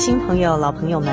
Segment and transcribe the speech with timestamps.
[0.00, 1.12] 新朋友、老朋友们，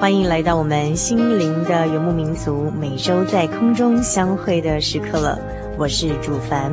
[0.00, 5.38] 欢迎来到我们心灵的游牧民族每周在空中相会的时刻了。
[5.78, 6.72] 我是主凡。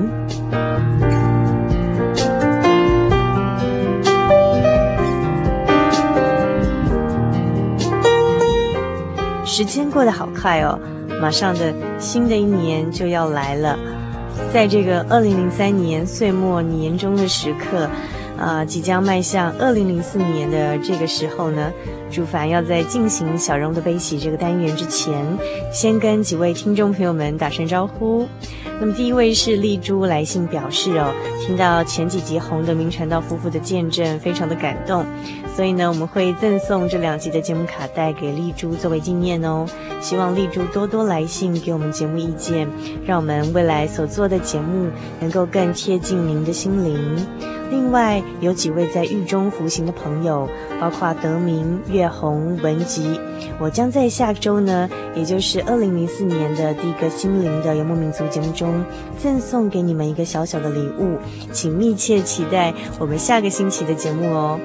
[9.45, 10.79] 时间过得好快哦，
[11.21, 13.77] 马上的新的一年就要来了。
[14.51, 17.87] 在这个二零零三年岁末年终的时刻。
[18.43, 21.71] 啊、即将迈向二零零四年的这个时候呢，
[22.11, 25.25] 朱凡要在进行小荣的悲喜这个单元之前，
[25.71, 28.27] 先跟几位听众朋友们打声招呼。
[28.81, 35.05] 那么第一位是丽珠来信表示哦，听到前几集红的明传道夫妇的见证，非常的感动，
[35.55, 39.65] 所以呢，我们会赠送这两集的节目卡带给丽珠作为纪念哦。
[40.01, 42.67] 希望丽珠多多来信给我们节目意见，
[43.05, 47.25] 让我们未来所做的节目能够更贴近您的心灵。
[47.69, 50.47] 另外有几位在狱中服刑的朋友，
[50.79, 53.19] 包括德明、月红、文吉，
[53.59, 58.83] 我将在下周呢，也就是二零零四年的第一个心灵的游牧民族节目中，
[59.17, 61.17] 赠送给你们一个小小的礼物，
[61.51, 64.59] 请密切期待我们下个星期的节目哦。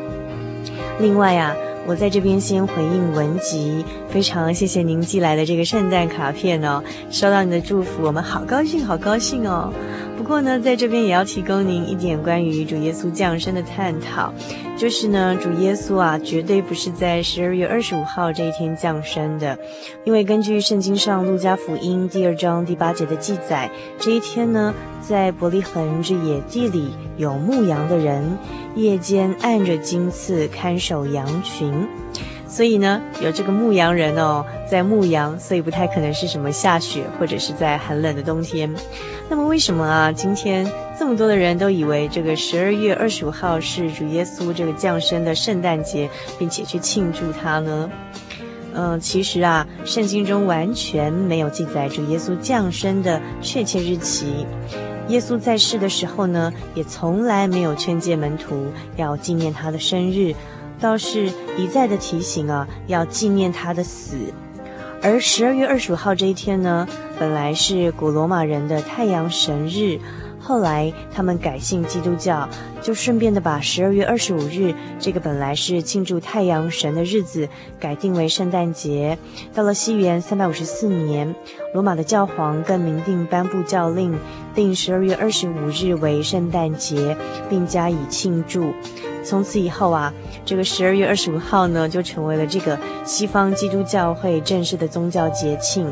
[1.01, 1.55] 另外呀，
[1.87, 9.71] 我在这边先回应文集，非常谢谢您寄来的这个圣诞卡片哦，收到你的祝福，我们好高兴，好高兴哦。
[10.17, 14.33] 不过呢，在这边也要提供您一点关于主耶稣降生的探讨，
[14.77, 19.57] 就是呢，主耶稣啊，绝对不是在十二月二十五号这一天降生的，
[20.05, 28.25] 因为根据圣经上路加福音第二章第八节的记载，这一天呢，在伯利恒之野地里有牧羊的人，
[28.75, 31.87] 夜间按着金刺看守羊群。
[32.49, 38.75] 所以呢，有这个牧羊人哦，在牧羊，所以不太可能是什么下雪或者是在很冷的冬天。
[39.29, 40.67] 那么为什么啊，今天
[40.99, 47.91] 这么多的人都以为这个十二月二十五号是主耶稣这个降生的圣诞节，并且去庆祝他呢？
[48.75, 54.47] 嗯、其实啊，圣经中完全没有记载主耶稣降生的确切日期。
[55.09, 58.67] 耶稣在世的时候呢，也从来没有劝诫门徒
[58.97, 60.35] 要纪念他的生日。
[60.81, 64.17] 倒是一再的提醒啊，要纪念他的死。
[65.01, 66.87] 而十二月二十五号这一天呢，
[67.19, 69.99] 本来是古罗马人的太阳神日，
[70.41, 72.49] 后来他们改信基督教，
[72.83, 79.17] 就顺便的把十二月二十五日这个本来是庆祝太阳神的日子，改定为圣诞节。
[79.55, 81.33] 到了西元三百五十四年，
[81.73, 84.19] 罗马的教皇更明定颁布教令，
[84.53, 87.17] 定十二月二十五日为圣诞节，
[87.49, 88.73] 并加以庆祝。
[89.25, 90.13] 从此以后啊，
[90.45, 95.91] 这个十二月二十五号呢，就成为了这个西方基督教会正式的宗教节庆。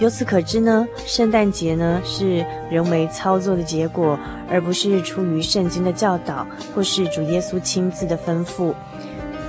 [0.00, 4.18] 由此可知呢，圣诞节呢是人为操作的结果，
[4.50, 8.74] 而不是出于圣经的教导或是主耶稣亲自的吩咐。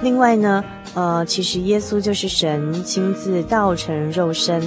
[0.02, 4.62] 另外呢，呃，其实耶稣就是神亲自道成肉身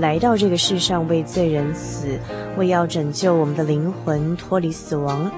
[0.00, 2.18] 来到这个世上为罪人死，
[2.56, 5.30] 为要拯救我们的灵魂脱离死亡。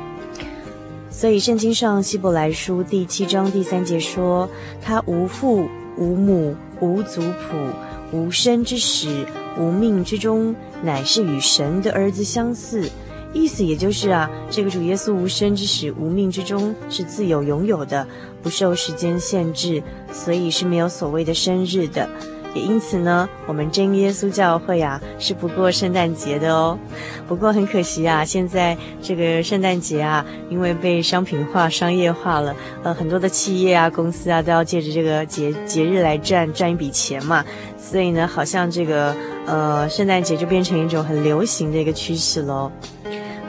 [1.23, 4.51] 所以，圣经上希伯来书第七章第三节说
[4.83, 7.57] ：“他无父无母无族谱
[8.11, 9.25] 无生之始
[9.57, 10.53] 无命之中，
[10.83, 12.91] 乃是与神的儿子相似。”
[13.33, 18.05] 意思也就是啊，这个主耶稣无生之始无命之中是自由拥有的，
[18.43, 19.81] 不受时间限制，
[20.13, 22.11] 所以是没有所谓的生日的。
[22.55, 26.79] 也因此呢，我们真耶稣教会啊是不过圣诞节的哦。
[27.27, 37.45] 不过很可惜啊，现在这个圣诞节啊，因为被商品化、商业化了，呃，很多的企业啊、公司啊都要借着这个节节日来赚赚一笔钱嘛，
[37.79, 39.15] 所以呢，好像这个
[39.47, 42.71] 呃圣诞节就变成一种很流行的一个趋势喽。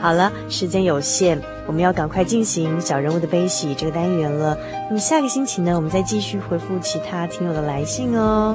[0.00, 4.56] 好了，时间有限，我们要赶快进行小人物的悲喜这个单元了。
[4.88, 8.54] 那么下个星期呢，我们再继续回复其他听友的来信哦。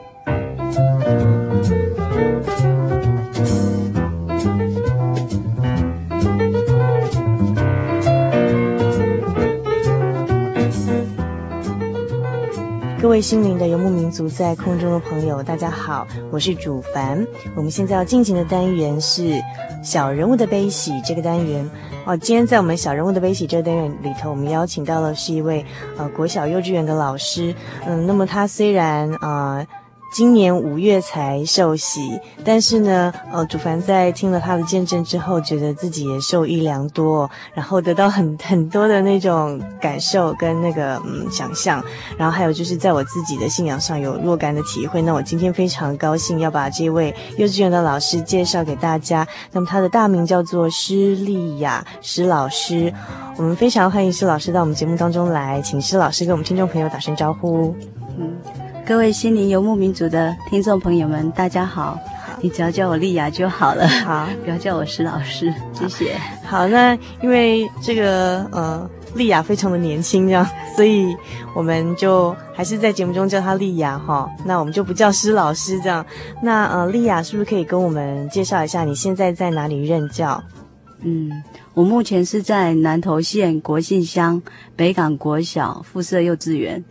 [13.21, 17.25] 心灵的游牧民族，在空中的朋友，大家好，我是主凡。
[17.55, 19.39] 我们现在要进行的单元是
[19.83, 21.69] 小人物的悲喜这个单元。
[22.05, 25.63] 哦，今天在我们小人物的悲喜这个单元里头，我们邀请到的是一位
[25.97, 27.53] 呃国小幼稚园的老师。
[27.85, 29.57] 嗯，那么他虽然啊。
[29.57, 29.67] 呃
[30.11, 41.81] 今年五月才受洗，但是呢，呃，主凡在听了他的见证之后，觉得自己也受益良多，然后得到很 很多的那种感受跟那个嗯想象，
[42.17, 45.01] 然后还有就是在我自己的信仰上有若干的体会。
[45.01, 49.25] 那我今天非常高兴要把这位幼稚园的老师介绍给大家。
[49.53, 52.93] 那么他的大名叫做施丽雅施老师，
[53.37, 57.73] 我们非常欢迎施老师到我们节目当中来，请施老师跟我们听众朋友打声招呼。
[58.17, 58.35] 嗯。
[58.85, 61.97] 各位心灵游牧民族的听众朋友们，大家好！
[62.25, 63.87] 好，你只要叫我丽雅就好了。
[63.87, 66.15] 好， 不要叫我施老师，谢谢。
[66.43, 70.45] 好，那因为这个呃，丽雅非常的年轻，这样，
[70.75, 71.15] 所以
[71.55, 74.29] 我们就还是在节目中叫她丽雅哈。
[74.45, 76.05] 那我们就不叫施老师这样。
[76.41, 80.43] 那呃，丽雅是不是可以跟我们介绍一下你现在在哪里任教？
[81.03, 81.31] 嗯，
[81.73, 84.41] 我目前是在南投县国姓乡
[84.75, 86.83] 北港国小附设幼稚园。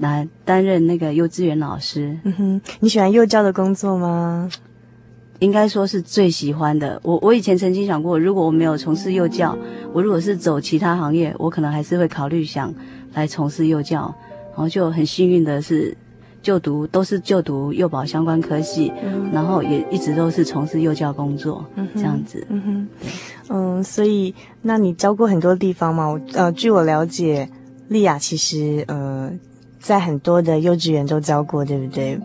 [0.00, 2.18] 来担任那个幼稚园老师。
[2.24, 4.50] 嗯哼，你喜欢幼教的工作吗？
[5.40, 7.00] 应该说是最喜欢的。
[7.02, 9.56] 我我以前曾经想过，如果我没有从事幼教，
[9.92, 12.74] 我如果是走其他行业，我可能还是会考虑想
[13.14, 14.14] 来从事幼教。
[14.52, 15.96] 然后就很幸运的是，
[16.42, 22.46] 就读都是就读幼保相关科系，嗯、然后也一直都是从事幼教工作，嗯、这样子。
[22.50, 22.88] 嗯哼，
[23.48, 26.06] 嗯，所以那你教过很多地方吗？
[26.06, 27.48] 我呃，据我了解，
[27.88, 29.30] 丽雅其实呃。
[29.80, 32.20] 在很多的幼稚园都教过，对不对？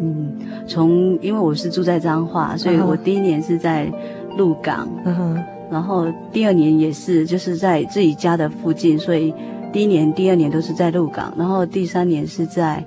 [0.00, 0.32] 嗯，
[0.66, 3.92] 从因为我是住在彰化，所以我第一年是在
[4.36, 9.32] 鹿港，嗯哼，然后第二年也是就是在自己家的附近，所以
[9.72, 12.82] 第一年、第二年都是在鹿港，然后第三年是在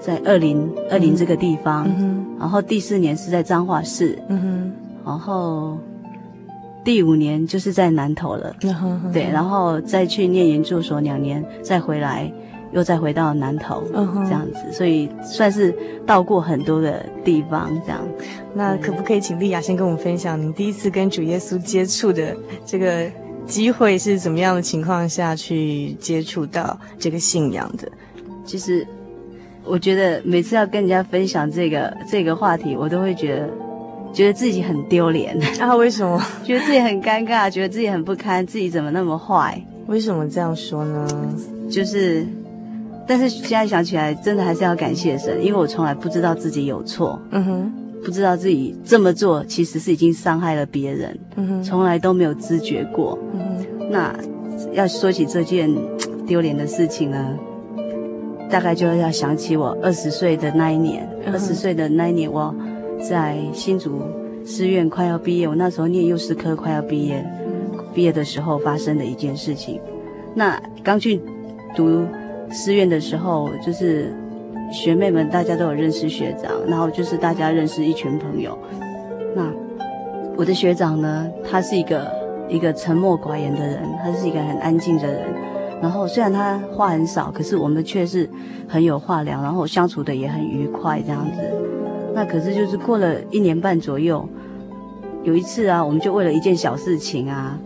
[0.00, 1.90] 在二林二林这个地方，
[2.38, 4.72] 然后第四年是在彰化市，嗯哼，
[5.04, 5.76] 然后
[6.84, 8.54] 第五年就是在南投了，
[9.12, 12.32] 对，然后再去念研究所两年，再回来。
[12.72, 14.24] 又再回到南投，uh.
[14.24, 15.74] 这样子，所以算是
[16.06, 18.00] 到过很多的地方，这样。
[18.54, 23.06] 那可不可以请丽雅先跟我们分享，您第一次跟主耶稣接触的这个
[23.46, 27.86] 机会是怎么样的情况下去接触到这个信仰的？
[28.44, 28.86] 其实，
[29.64, 33.48] 我觉得每次要跟人家分享这个这个话题，我都会觉得
[34.12, 35.38] 觉得自己很丢脸。
[35.60, 36.20] 啊，为什么？
[36.42, 39.62] 觉得自己很尴尬，觉得自己很不堪，自己怎么那么坏？
[39.86, 41.06] 为什么这样说呢？
[41.70, 42.26] 就是。
[43.12, 53.90] 但是现在想起来，真的还是要感谢神，因为我从来不知道自己有错，嗯哼，不知道自己这么做其实是已经伤害了别人，嗯哼，从来都没有知觉过，嗯哼。
[53.90, 54.14] 那
[54.72, 55.70] 要说起这件
[56.26, 57.38] 丢脸的事情呢，
[58.48, 62.54] 大概就要想起我二十岁的那一年，二十岁的那一年我
[62.98, 64.00] 在新竹
[64.46, 67.22] 师院快要毕业，我那时候念幼师科快要毕业，
[67.92, 69.78] 毕业的时候发生的一件事情。
[70.34, 71.20] 那刚去
[71.76, 72.06] 读
[72.52, 74.12] 师院的时候，就是
[74.72, 78.56] 学妹们大家都有认识学长，然后就是大家认识一群朋友。
[79.34, 79.50] 那
[80.36, 82.12] 我的学长呢，他是一个
[82.48, 85.22] 一个沉默寡言的人，他是一个很安静的人。
[85.80, 88.28] 然后虽然他话很少，可是我们却是
[88.68, 91.40] 很有话聊，然后相处的也很愉快这样子。
[92.14, 94.24] 那可是就是过了一年半左右，
[95.24, 97.58] 有一次啊，我们就为了一件小事情啊，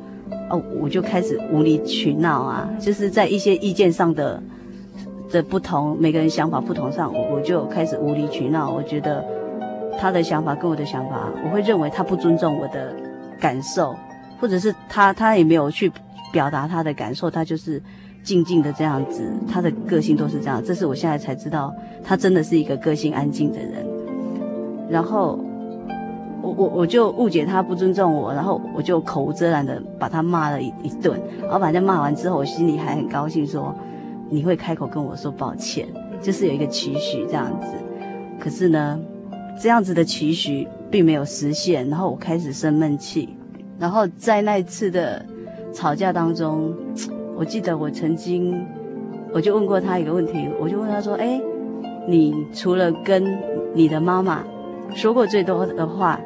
[0.51, 4.43] 哦，我就开始无理取闹啊，就是在一些意见上的
[5.37, 8.71] 的不同，每个人想法不同上，我我就开始无理取闹。
[8.71, 9.25] 我觉得
[9.99, 12.95] 他的想法跟我的想法，我会认为他不尊重我的
[13.39, 13.95] 感受，
[14.41, 15.93] 或者是他他也没有去
[16.33, 17.83] 表达他的感受，他就是。
[18.27, 20.61] 静静的这样子，他的个性都是这样。
[20.61, 23.87] 这是我现在才知道，他真的是一个个性安静的人。
[24.91, 25.39] 然后，
[26.43, 31.17] 我我我就误解他不尊重我，然后我就口无遮拦的把他骂了一一顿。
[31.41, 33.73] 然后把他骂完之后，我心里还很高兴，说
[34.29, 35.87] 你会开口跟我说抱歉，
[36.21, 37.69] 就是有一个期许这样子。
[38.39, 39.01] 可是呢，
[39.61, 43.37] 这样子的期许并没有实现，然后我开始生闷气。
[43.79, 45.25] 然后在那一次的
[45.73, 46.75] 吵架当中。
[47.39, 48.67] 我记得我曾经，
[49.31, 51.39] 我就问过他一个问题，我就问他说：“哎，
[52.09, 53.39] 你除了跟
[53.75, 54.43] 你的妈妈
[54.95, 56.19] 说过最多的话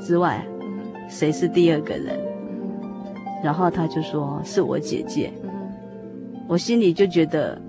[0.00, 0.46] 之外，
[1.08, 2.16] 谁是第二个人？”
[3.42, 5.32] 然后他就说：“是我姐姐。”
[6.48, 7.60] 我心里就觉得，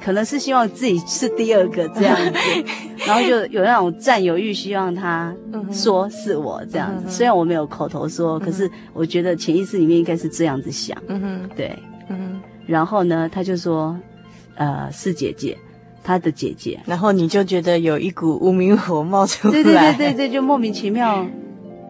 [0.00, 2.38] 可能是希望自己是第二个这样子，
[3.06, 5.34] 然后就有那种占有欲，希望他
[5.72, 7.10] 说是我这样子。
[7.10, 10.96] 虽然我没有口头说，可是我觉得潜意识里面应该是这样子想。
[11.08, 11.76] 嗯哼对。
[12.08, 13.98] 嗯哼，然后呢，他就说，
[14.54, 15.56] 呃，是姐姐，
[16.04, 16.78] 他的姐姐。
[16.86, 21.26] 然后你就觉得有一股无名火冒出来，对对对对对，就莫名其妙，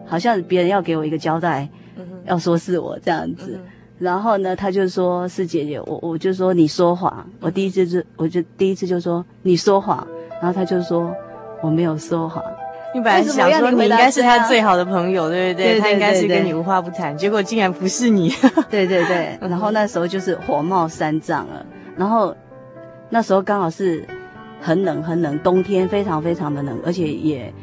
[0.07, 3.53] 好像别人要给我一个交代，嗯、要说是我这样子。
[3.53, 7.27] 嗯、哼然后呢，他就说是姐姐，我我就说你说谎。
[7.39, 10.05] 我第一次就我就第一次就说你说谎，
[10.41, 11.11] 然后他就说
[11.61, 12.43] 我没有说谎。
[12.93, 15.65] 你本来想说你应该是他最好的朋友，对不对？
[15.65, 18.29] 对对对对，他应该是跟你无话不谈，结果竟然不是你。
[18.69, 21.65] 对对对，然后那时候就是火冒三丈了。
[21.95, 22.35] 然后
[23.09, 24.05] 那时候刚好是
[24.61, 27.53] 很冷很冷，冬天非常非常的冷，而且也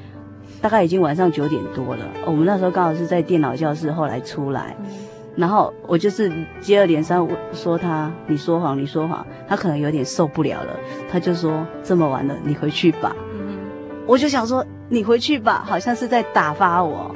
[0.61, 2.05] 大概已经晚上九点多了。
[2.26, 4.76] 我们那时候刚好是在电脑教室，后来出来，
[5.37, 10.76] 然后我就是接二连三说他，你说谎，你说谎，他可能有点受不了了，
[11.11, 13.14] 他就说这么晚了，你回去吧。
[14.07, 14.64] 我就想说。
[14.91, 17.11] 你回去吧，好像是在打发我。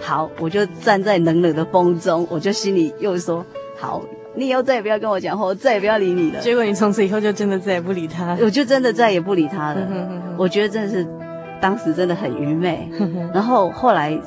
[0.00, 3.44] 好，我就站在冷冷的风中，我就心里又说：
[3.78, 4.02] 好，
[4.34, 6.40] 你以后再也不要跟我讲话，我再也不要理你了。
[6.40, 9.86] 结果你从此以后就真的再也不理他，我就真的再也不理他了。
[10.38, 11.06] 我觉得真的是
[11.60, 12.90] 当时真的很愚昧。
[13.34, 14.18] 然后后来，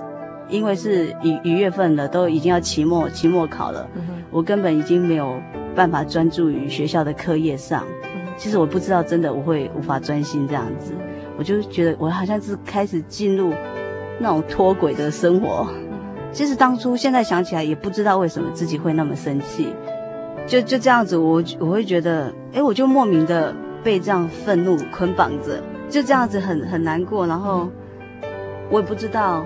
[0.53, 3.89] 因为是一一月份了，都已经要期末期末考了，
[4.29, 5.41] 我根本已经没有
[5.73, 7.83] 办法专注于学校的课业上。
[8.37, 10.93] 其实我不知道，真的我会无法专心这样子。
[11.39, 13.51] 我就觉得我好像是开始进入
[14.19, 15.67] 那种脱轨的生活。
[16.31, 19.73] 其实当初现在想起来也不知道为什么自己会那么生气，
[20.45, 23.51] 就就这样子，我我会觉得，哎，我就莫名的
[23.83, 27.25] 被这样愤怒捆绑着，就这样子很很难过。
[27.25, 27.67] 然后
[28.69, 29.45] 我也不知道，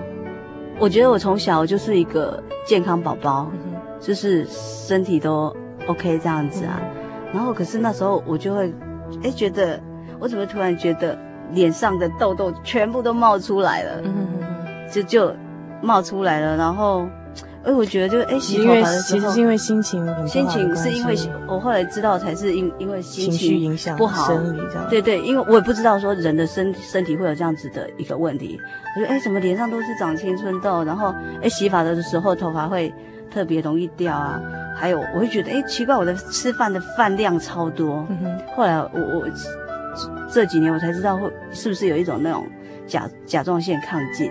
[0.78, 3.50] 我觉得我从小就是一个健康宝宝，
[4.00, 5.54] 就是身体都
[5.86, 6.80] OK 这样子啊。
[7.32, 8.72] 然后可是那时候我就会，
[9.22, 9.80] 哎，觉得
[10.18, 11.18] 我怎么突然觉得。
[11.52, 14.02] 脸上的痘痘全部都冒出来了，
[14.92, 15.34] 就就
[15.80, 16.58] 冒出来了。
[16.58, 17.08] 然后，
[17.64, 24.86] 哎，我觉得就哎，洗头发的时候，其实是因为心情很，心情是因为我后来知道才是因因为心情影响不好，生理这样。
[24.88, 28.58] 对对，因为我也不知道说人的身身体会有这样子的一个问题。
[28.96, 30.84] 我觉得哎，怎么脸上都是长青春痘？
[30.84, 32.92] 然后哎，洗发的时候头发会
[33.30, 34.40] 特别容易掉啊。
[34.76, 38.06] 还有，我会觉得哎，奇怪，我的吃饭的饭量超多。
[38.10, 39.28] 嗯、后来我我。
[40.30, 42.46] 这几年我才知道会是不是有一种那种
[42.86, 44.30] 甲甲状腺亢进，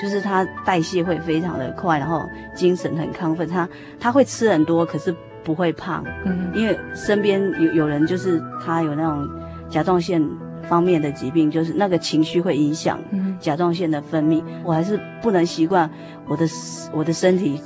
[0.00, 2.22] 就是他代谢会非常的快，然后
[2.54, 3.46] 精神很亢奋。
[3.48, 6.04] 他他会吃很多，可是不会胖。
[6.24, 9.28] 嗯，因为身边有有人就是他有那种
[9.68, 10.22] 甲状腺
[10.68, 12.98] 方面的疾病，就是那个情绪会影响
[13.40, 14.42] 甲状腺的分泌。
[14.64, 15.90] 我还是不能习惯
[16.28, 16.46] 我的
[16.92, 17.60] 我的身体。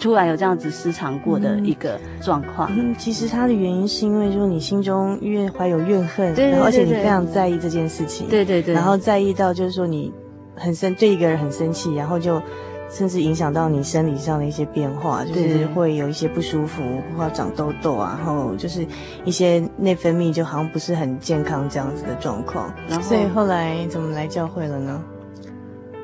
[0.00, 2.70] 突然有这样子失常过的一个状况。
[2.72, 10.12] 嗯，其实它的原因是因为就是你心中因为怀有怨恨，对，而且你非常在意这件事情，对对对，然后在意到就是说你
[10.58, 12.42] 很生对一个人很生气，然后就
[12.90, 16.82] 甚至影响到你生理上的一些变化，就是会有一些不舒服，
[17.16, 18.86] 或者长痘痘啊，然后就是
[19.24, 22.72] 一些内分泌就好像不是很健康这样子的状况。
[22.88, 25.02] 然后，所以后来怎么来教会了呢？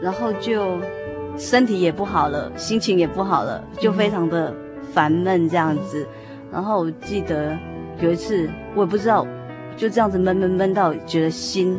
[0.01, 0.79] 然后就。
[1.37, 4.55] 身体也不好了，心情也不好了，就非常的
[4.93, 6.07] 烦闷这样子。
[6.13, 7.59] 嗯、然后我记得
[7.99, 9.27] 有一次，我也不知道，
[9.77, 11.77] 就这样子闷闷闷到觉得心，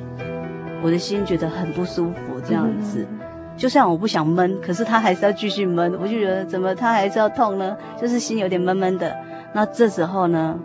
[0.83, 3.05] 我的心觉得很不舒服，这样子。
[3.09, 3.19] 嗯
[3.57, 7.77] 就算我不想闷，可是他还是要继续闷，我就觉得怎么他还是要痛呢？
[7.97, 9.15] 就是心有点闷闷的。
[9.53, 10.59] 那这时候呢，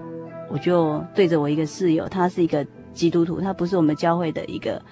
[0.49, 4.83] 我就对着我一个室友，他是一个基督徒，他不是我们教会的一个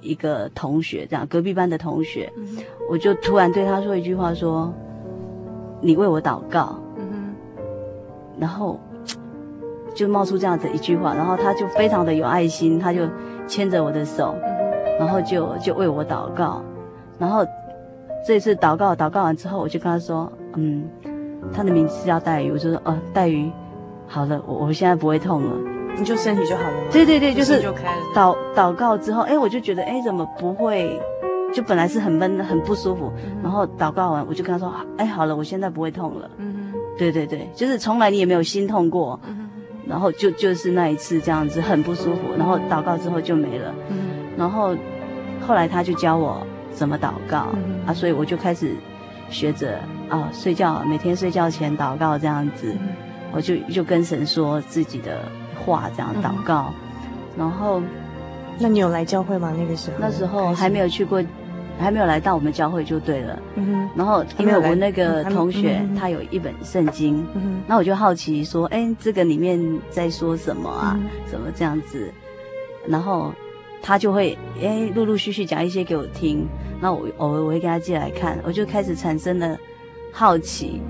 [0.00, 2.56] 一个同学，这样隔壁班的同学，嗯、
[2.88, 4.72] 我就突然对他说一句话说，
[5.82, 6.80] 你为我祷告。
[6.96, 7.34] 嗯。
[8.40, 8.80] 然后
[9.94, 13.06] 就冒出这样子一句话，然后他就非常的有爱心，他就
[13.46, 14.34] 牵着我的手，
[15.04, 16.62] 然后就就为我祷告。
[17.18, 17.44] 然后
[18.24, 20.84] 这次祷告祷告完之后，我就跟他说：“嗯，
[21.52, 23.50] 他的名字叫黛玉。”我就说：“哦，黛玉，
[24.06, 25.56] 好了，我我现在不会痛了，
[25.98, 27.60] 你就身体就好了。”对对对，就是
[28.14, 31.00] 祷祷告之后，哎，我就觉得，哎，怎么不会？
[31.52, 39.50] 就本来是很闷很不舒服，嗯、然后祷告完，我就跟他说：“哎，好了，我现在不会痛了。”嗯，对对对，就是从来你也没有心痛过，嗯、
[39.86, 43.74] 然后就就是那一次这样子很不舒服，然后祷告之后就没了。
[43.90, 43.98] 嗯，
[44.36, 44.76] 然后
[45.40, 46.46] 后来他就教我。
[46.74, 47.92] 怎么祷告、嗯、啊？
[47.92, 48.74] 所以我就开始
[49.28, 52.88] 学着啊，睡觉每天睡觉前祷告这样子，嗯、
[53.30, 55.18] 我就就跟神说自己的
[55.54, 56.72] 话，这样祷告。
[56.72, 57.04] 嗯、
[57.36, 57.82] 然后，
[58.58, 59.52] 那你有来教会吗？
[59.54, 59.96] 那个时候？
[60.00, 61.22] 那时候还没有去过，
[61.78, 63.38] 还没有来到我们教会就对了。
[63.56, 63.86] 嗯。
[63.94, 69.60] 然后因为我那个同学、嗯、他有一本圣经，嗯那我就好奇说，哎，这个里面
[69.90, 70.98] 在说什么啊？
[70.98, 72.10] 嗯、怎么这样子？
[72.88, 73.30] 然后。
[73.82, 76.46] 他就会诶，陆陆续续讲一些给我听，
[76.80, 79.58] 那我偶尔我会给他借来看，我就开始产生了
[80.12, 80.80] 好奇，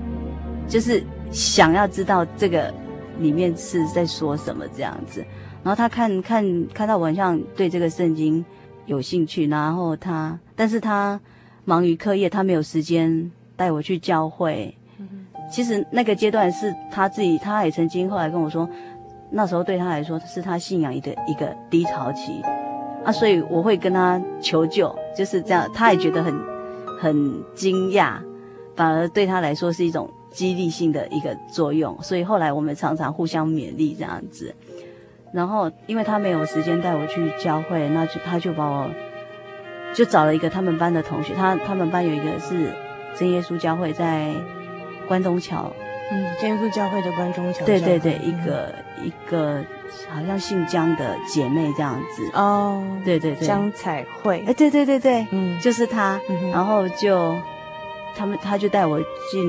[0.67, 2.73] 就是想要知道这个
[3.19, 5.25] 里面是在说什么这样子。
[5.63, 8.43] 然后他看看看到我好像对这个圣经
[8.85, 11.19] 有兴趣，然后他，但是他
[11.65, 14.75] 忙于课业，他没有时间带我去教会。
[15.51, 18.67] 其实那个阶段是他自己，他也曾经后来跟我说，
[19.29, 22.41] 那时候对他来说是他信仰一个一个低潮期。
[23.05, 26.33] 啊，所以我会跟他求救，就是这样，他也觉得很
[26.99, 28.13] 很惊讶，
[28.75, 31.97] 反而对他来说是一种激励性的一个作用。
[32.01, 34.55] 所以后来我们常常互相勉励这样子。
[35.33, 38.89] 然后因为他没有时间带我去教会，那就他就把我
[39.93, 42.71] 就找了一个他们班的同学，他他们班有一个是
[43.17, 44.33] 真耶稣教会在
[45.07, 45.69] 关东桥，
[46.11, 49.61] 嗯，真耶稣教会的关东桥，对对对，一个、嗯、一个。
[50.09, 52.29] 好像姓江的姐妹这样子。
[52.33, 57.35] 哦，对对对，江彩慧，哎，对对对对，嗯，就是她，嗯、然后就
[58.15, 58.99] 他们他就带我
[59.31, 59.41] 进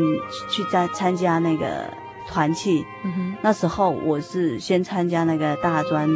[0.50, 1.84] 去参参加那个
[2.28, 6.08] 团契，嗯哼，那时候我是先参加那个大专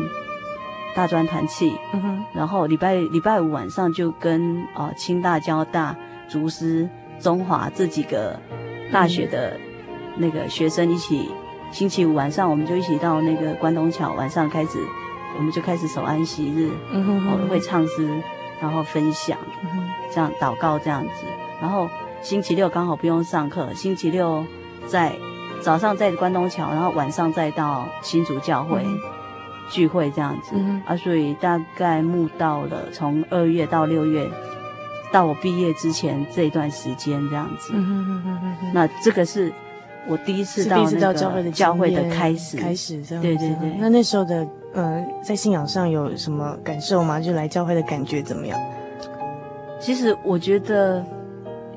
[0.94, 5.94] 大专团契，嗯哼，然后礼拜礼拜五晚上就跟哦清大、交大、
[6.28, 6.88] 竹师、
[7.20, 8.38] 中华这几个
[8.90, 9.58] 大学的
[10.16, 11.28] 那个学生一起。
[11.70, 14.78] 星期五晚上，我们就一起到那个关东桥，晚上开始，
[15.36, 18.08] 我们就开始守安息日，嗯哼哼，我们会唱诗，
[18.60, 21.24] 然后分享，嗯、这样祷告这样子。
[21.60, 21.88] 然后
[22.22, 24.44] 星期六刚好不用上课，星期六
[24.86, 25.14] 在
[25.62, 28.98] 早上在关东桥，然后晚上再到新竹教会、嗯、
[29.70, 30.52] 聚会这样子。
[30.54, 34.28] 嗯、啊，所以大概慕到了从二月到六月，
[35.12, 37.72] 到我毕业之前这一段时间这样子。
[37.76, 39.52] 嗯、哼哼哼哼那这个是。
[40.08, 43.22] 我第一次到那个教会的教会的开始，开始这样。
[43.22, 43.76] 对对对。
[43.78, 47.20] 那那时候的呃，在信仰上有什么感受吗？
[47.20, 48.58] 就来教会的感觉怎么样？
[49.78, 51.04] 其实我觉得，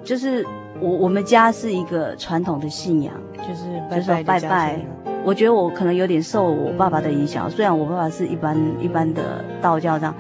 [0.03, 0.45] 就是
[0.79, 4.79] 我我们家是一个传统的信仰，就是拜拜拜拜。
[5.23, 10.15] 我觉得我可能有点受我爸爸的影响，虽然我爸爸是一般一般的道教这样。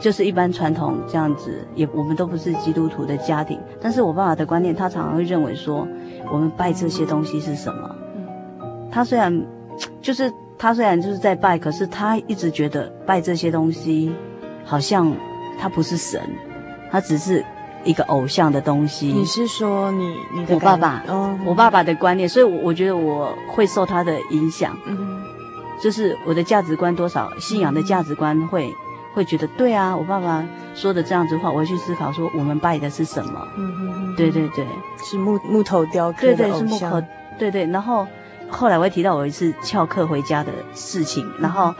[0.00, 5.86] 就是一般传统这样子，也我们都不是基督徒的家庭，但是我爸爸的观念，他常常会认为说，
[6.32, 7.94] 我们拜这些东西是什么？
[8.90, 9.46] 他虽然，
[10.00, 14.10] 就是他虽然就是在拜，可是他一直觉得拜这些东西，
[14.64, 15.12] 好像
[15.58, 16.18] 他不是神，
[16.90, 17.44] 他只是
[17.84, 19.08] 一个偶像的东西。
[19.08, 21.04] 你是说你你的我爸爸？
[21.08, 25.22] 哦，我爸爸的观念，所以我我觉得我会受他的影响，嗯，
[25.78, 28.74] 就是我的价值观多少，信仰的价值观会。
[29.12, 30.44] 会觉得对啊，我爸爸
[30.74, 33.46] 说的这样子的话，我会去思考说我们拜的是什么？
[33.56, 34.64] 嗯嗯嗯，对对对，
[35.04, 36.36] 是木木头雕刻的。
[36.36, 37.02] 对对，是木头，
[37.38, 37.66] 对对。
[37.66, 38.06] 然后
[38.48, 41.74] 后来我会提到我一次翘课回家的事情，嗯、然后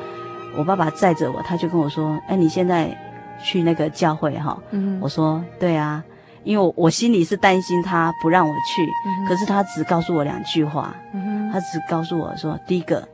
[0.56, 2.96] 我爸爸载着我，他就跟我说：“哎，你现在
[3.42, 6.02] 去那个教会哈？”嗯，我说：“对啊，
[6.42, 13.06] 因为我我心里是担心他不让我去，嗯、可是他只告诉我两句话，嗯、他只告诉我说，第一个。”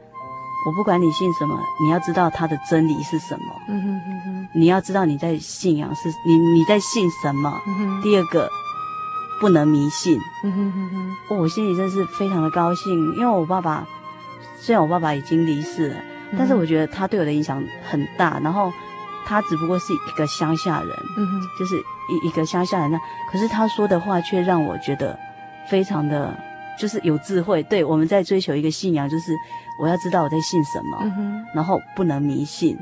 [0.67, 3.45] 我不管你信什么，你要知道他的真理是什么。
[3.69, 4.49] 嗯哼哼哼。
[4.53, 7.63] 你要知道你在信仰是你你在信什么。
[7.69, 8.03] 嗯哼。
[8.03, 8.51] 第二个，
[9.41, 10.19] 不能迷信。
[10.43, 10.91] 嗯哼哼
[11.29, 11.37] 哼。
[11.39, 13.87] 我心里真是非常的高兴，因为我爸爸
[14.61, 15.97] 虽然我爸爸已经离世了，
[16.33, 18.41] 嗯、但是我觉得他对我的影响很大。
[18.43, 18.73] 然后
[19.25, 21.77] 他只不过是一个乡下人，嗯哼，就是
[22.11, 22.99] 一一个乡下人那，
[23.31, 25.17] 可是他说的话却让我觉得
[25.71, 26.37] 非常的，
[26.77, 27.63] 就是有智慧。
[27.63, 29.33] 对，我们在追求一个信仰，就是
[29.79, 32.79] 我要知道我在信什么，嗯，然后不能迷信。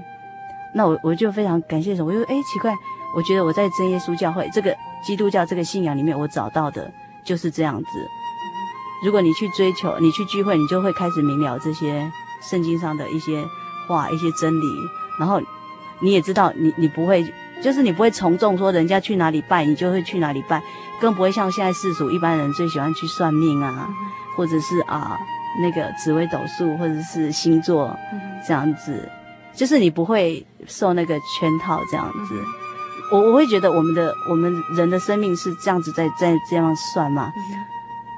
[0.72, 2.74] 那我我就非常感谢神，我就哎奇怪，
[3.16, 6.92] 我觉得我在真耶稣教会这个基督教这个信仰里面，我找到的
[7.24, 7.88] 就是这样子。
[9.04, 13.44] 如果你去追求，你去聚会，你就会开始明了这些圣经上的一些
[13.86, 14.66] 话、一些真理，
[15.18, 15.40] 然后
[16.00, 17.24] 你也知道你，你你不会，
[17.62, 20.62] 就是你不会从众说人家去哪里拜，你就会去哪里拜，
[21.00, 23.88] 更不会像现在世俗一般人最喜欢去算命啊，
[24.36, 25.18] 或者是啊
[25.60, 27.96] 那个紫微斗数，或者是星座
[28.46, 29.08] 这样子。
[29.52, 32.34] 就是你不会受那个圈套这样子，
[33.12, 37.32] 我我会觉得我们的我们人的生命是这样子在在这样算嘛，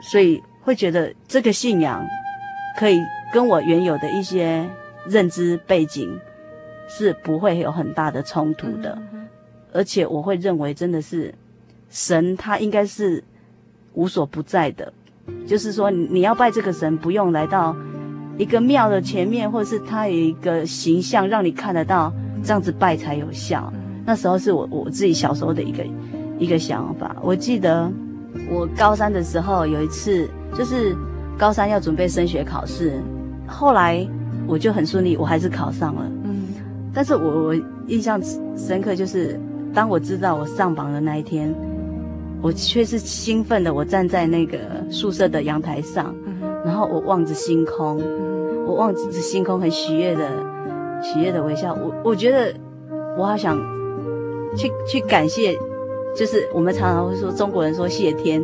[0.00, 2.02] 所以会觉得这个信仰
[2.78, 2.98] 可以
[3.34, 4.66] 跟我原有的一些
[5.06, 6.18] 认知背景
[6.88, 8.96] 是不会有很大的冲突的，
[9.74, 11.34] 而且我会认为真的是
[11.90, 13.22] 神他应该是
[13.92, 14.90] 无所不在的，
[15.46, 17.74] 就是说你要拜这个神不用来到。
[18.38, 22.12] 一个庙的前面，或者是它有一个形象，让你看得到，
[22.44, 23.72] 这样子拜才有效。
[24.04, 25.82] 那时候是我我自己小时候的一个
[26.38, 27.16] 一个想法。
[27.22, 27.90] 我记得
[28.50, 30.94] 我高三的时候有一次，就是
[31.38, 33.00] 高三要准备升学考试，
[33.46, 34.06] 后来
[34.46, 36.02] 我就很顺利，我还是考上了。
[36.24, 36.44] 嗯，
[36.92, 37.54] 但是我我
[37.86, 38.20] 印象
[38.54, 39.40] 深刻，就是
[39.72, 41.54] 当我知道我上榜的那一天，
[42.46, 44.56] 我却是兴奋的，我站在那个
[44.88, 46.14] 宿舍的阳台上。
[46.64, 48.00] 然后我望着星空，
[48.64, 50.30] 我望着星空，很喜悦的
[51.02, 51.74] 喜悦的微笑。
[51.74, 52.54] 我我觉得
[53.18, 53.58] 我好想
[54.56, 55.58] 去去感谢，
[56.14, 58.40] 就是我们常常会说中国人说谢天，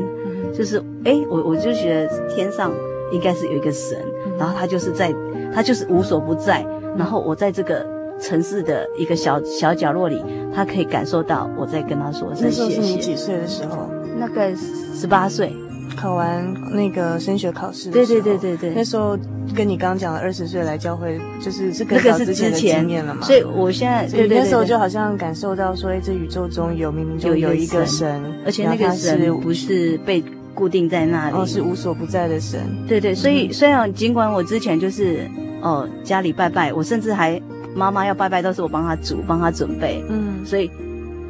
[0.52, 2.72] 就是哎，我我就觉得天上
[3.12, 3.96] 应该是有一个神，
[4.36, 5.14] 然后他就是在，
[5.54, 6.66] 他就是无所不在。
[6.96, 7.86] 然后我在这个
[8.22, 10.22] 城市的一个小小角落里，
[10.54, 12.46] 他可以感受到我在跟他说声谢谢。
[12.48, 13.90] 那时候是你几岁的时候？
[14.20, 14.54] 大概
[14.94, 15.52] 十八岁。
[15.94, 19.16] 考完那个升学考试的时候，对对对对对，那时候
[19.54, 23.20] 跟你刚刚讲了二十岁来教会，就是是更早之前的经验了嘛。
[23.26, 32.60] 所以我现在对对对，那时候就好像感受到说，哎，这宇宙中有明明就有一个神，而且那个神不是被固定在那里，哦，是无所不在的神。
[32.88, 35.28] 对对，所以虽然尽管我之前就是
[35.60, 37.40] 哦家里拜拜，我甚至还
[37.74, 40.70] 妈妈要拜拜都是我帮她煮帮她准备，嗯，所以。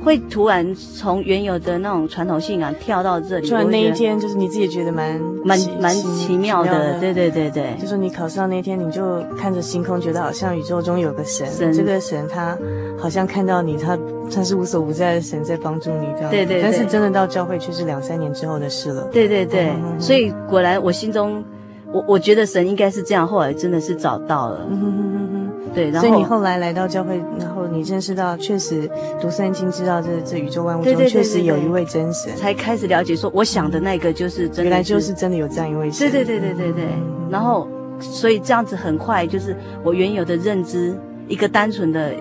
[0.05, 7.77] 会突然从原有的那种传统信仰跳到这里，突然那一天就是你自己觉得蛮蛮蛮奇妙的，对对对对。
[7.81, 12.59] 就说你考上那天，你就看着星空，觉得好像宇宙中有个神，神这个神他
[12.99, 13.97] 好像看到你，他
[14.29, 16.31] 他是无所不在的神在帮助你这样。
[16.33, 16.63] 对，对对。
[16.63, 19.05] 但是真的到教会却是两三年之后的事了。
[19.13, 19.73] 对对对。
[20.01, 21.45] 所以果然我心中，
[21.93, 24.67] 我我觉得神应该是这样，后来真的是找到了。
[24.69, 25.42] 嗯哼哼哼
[25.75, 36.11] 对，然后所以你后来来到教会，然后你认识到，确实读圣经，知道这这宇宙万物中确实有一位真神，才开始了解说，我想的那个就是真的是，原来就是真的有这样一位神。
[36.11, 36.85] 对对对对对对。
[36.85, 37.67] 嗯、然后，
[38.01, 40.95] 所以这样子很快，就是我原有的认知，
[41.27, 42.13] 一个单纯的，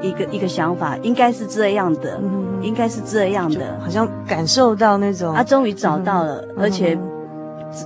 [0.00, 6.98] 一个一个想法，应该是这样的，嗯、应该是这样的，好像感受到那种，啊，终于找到了，嗯、而且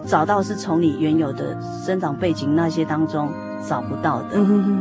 [0.07, 1.55] 找到是从你原有的
[1.85, 3.29] 生长背景那些当中。
[3.69, 4.39] 找不到的，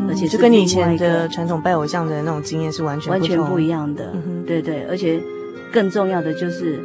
[0.08, 5.22] 而且就跟你以前的传统拜偶像的那种经验是完全完全不一样的，嗯、对对，而且
[5.72, 6.80] 更重要的就是，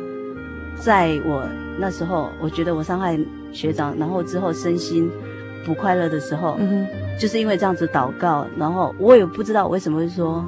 [0.77, 1.43] 在我
[1.79, 3.19] 那时候，我觉得我伤害
[3.53, 5.11] 学长，然后之后身心
[5.67, 6.87] 不快乐的时候，嗯、
[7.19, 10.45] 就是因为这样子祷告，然后我也不知道我为什么会说，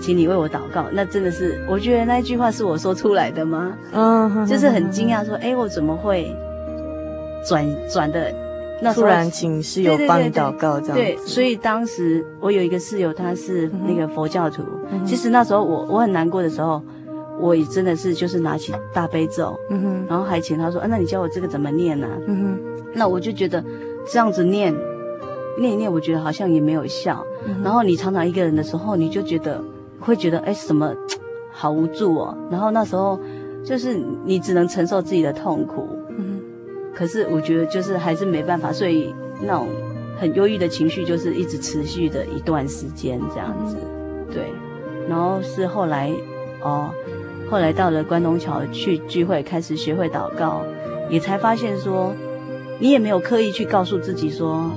[0.00, 3.76] 请你为我祷告，那真的是，我觉得那一句话是我说出来的吗？
[3.92, 6.34] 嗯，就是很惊讶，说，哎，我怎么会
[7.46, 8.32] 转转的？
[8.80, 14.62] 那突然请室友帮你祷告，这样对，所以当时我有一个室友，他是那个佛教徒。
[14.90, 16.80] 嗯、其实那时候我我很难过的时候，
[17.40, 22.06] 我也真的是就是拿起大悲咒，嗯哼，然后还请他说，啊，那你教我这个怎么念呢？
[22.06, 22.14] 啊？
[22.26, 23.64] 嗯哼，那我就觉得
[24.06, 24.72] 这样子念，
[25.58, 27.24] 念一念，我觉得好像也没有效。
[27.46, 29.60] 嗯、然后你常常一个人的时候，你就觉得
[29.98, 30.94] 会觉得哎什么
[31.50, 32.36] 好无助哦。
[32.48, 33.18] 然后那时候
[33.64, 35.97] 就是你只能承受自己的痛苦。
[36.98, 39.68] 可是我觉得就是还是没办法，所以那种
[40.18, 43.76] 很忧郁的情绪就是一直持续的一段时间这样子，
[44.32, 44.42] 对。
[45.08, 46.10] 然后是后来
[46.60, 46.90] 哦，
[47.48, 50.62] 后来到了关东桥去聚会，开始学会祷告，
[51.08, 52.12] 也才发现说，
[52.80, 54.68] 你也没有刻意去告诉自己说，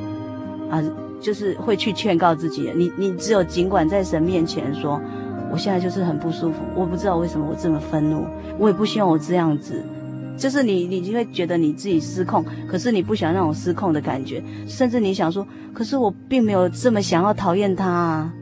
[0.69, 0.79] 啊，
[1.19, 5.01] 就是会去劝告自己，你你只有尽管在神面前说，
[5.51, 8.27] 我现在就是很不舒服，我不知道为什么我这么愤怒，
[8.59, 9.83] 我也不希望我这样子。
[10.41, 18.33] 就是你你就会觉得你自己失控，可是你不想那种失控的感觉，甚至你想说，可是我并没有这么想要讨厌他啊。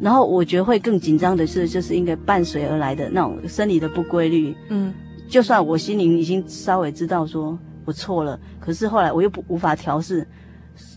[0.00, 4.56] 然后我觉得会更紧张的是，就是应该伴随而来的那种生理的不规律。
[4.70, 4.94] 嗯，
[5.28, 10.26] 就算我心灵已经稍微知道说我错了，可是后来我又不无法调试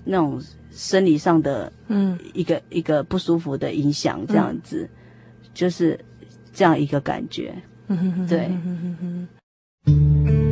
[0.05, 5.99] 那种生理上的嗯一个、嗯、一个不舒服的影响，这样子、嗯、就是
[6.53, 7.53] 这样一个感觉。
[7.87, 8.49] 嗯哼哼，对。
[9.85, 10.42] Thank you.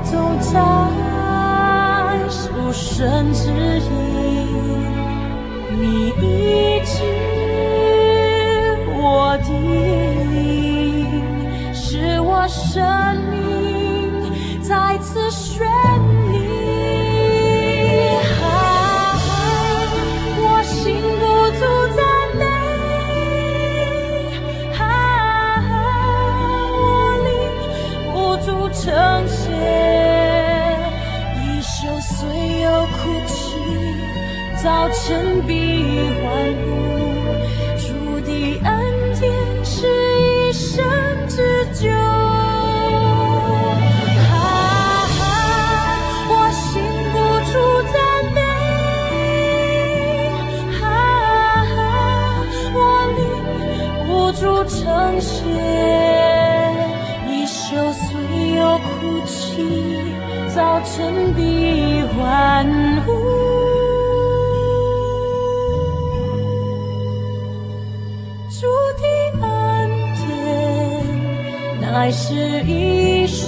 [0.00, 0.52] 走在
[2.28, 3.84] 受神之意，
[5.78, 5.82] 你
[6.20, 6.94] 一直
[8.98, 9.48] 我的，
[11.72, 12.82] 是我生
[13.30, 13.35] 命。
[34.66, 36.26] 早晨必還，
[36.66, 36.66] 不
[37.78, 37.86] 主
[38.22, 38.28] 的
[38.64, 38.68] 恩
[39.20, 39.24] 典
[39.64, 39.86] 是
[40.18, 40.84] 一生
[41.28, 41.88] 之酒。
[46.28, 47.54] 我心不住
[47.92, 47.94] 赞
[48.34, 48.36] 美，
[52.74, 52.76] 我
[53.14, 53.22] 力
[54.04, 54.74] 不住成
[55.20, 55.32] 仙。
[57.30, 58.10] 一受罪
[58.56, 58.84] 又哭
[59.26, 59.62] 泣，
[60.52, 61.38] 早晨必
[62.18, 62.26] 還。
[72.06, 73.45] 还是一瞬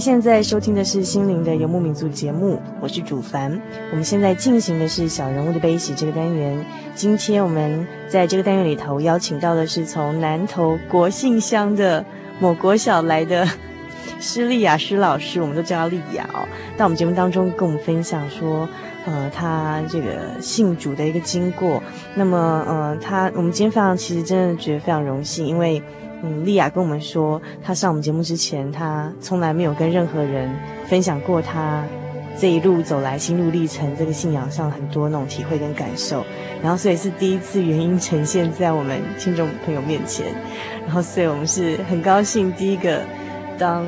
[0.00, 3.60] 现在收听的是心灵的游牧民族节目，我是主凡。
[3.90, 6.64] 我们现在进行的是小人物的悲喜这个单元。
[6.94, 12.02] 今天我们在这个单元里头邀请到的是从南投国姓乡的
[12.40, 13.46] 某国小来的
[14.18, 16.48] 施丽雅施老师，我们都叫她丽雅哦。
[16.78, 18.66] 到我们节目当中跟我们分享说，
[19.04, 21.82] 呃，她这个信主的一个经过。
[22.14, 25.82] 那么，呃，她我们今天非常其实真的觉得非常荣幸，因为。
[26.22, 30.50] 嗯，丽雅跟我们说，她上我们节目之前，她从来没有跟任何人
[30.86, 31.84] 分享过她
[32.38, 36.24] 这一路走来心路历程，这个信仰上很多那种体会跟感受。
[36.62, 40.26] 然后，所以是第一次原因呈现在我们听众朋友面前。
[40.86, 43.02] 然后，所以我们是很高兴，第一个
[43.58, 43.86] 当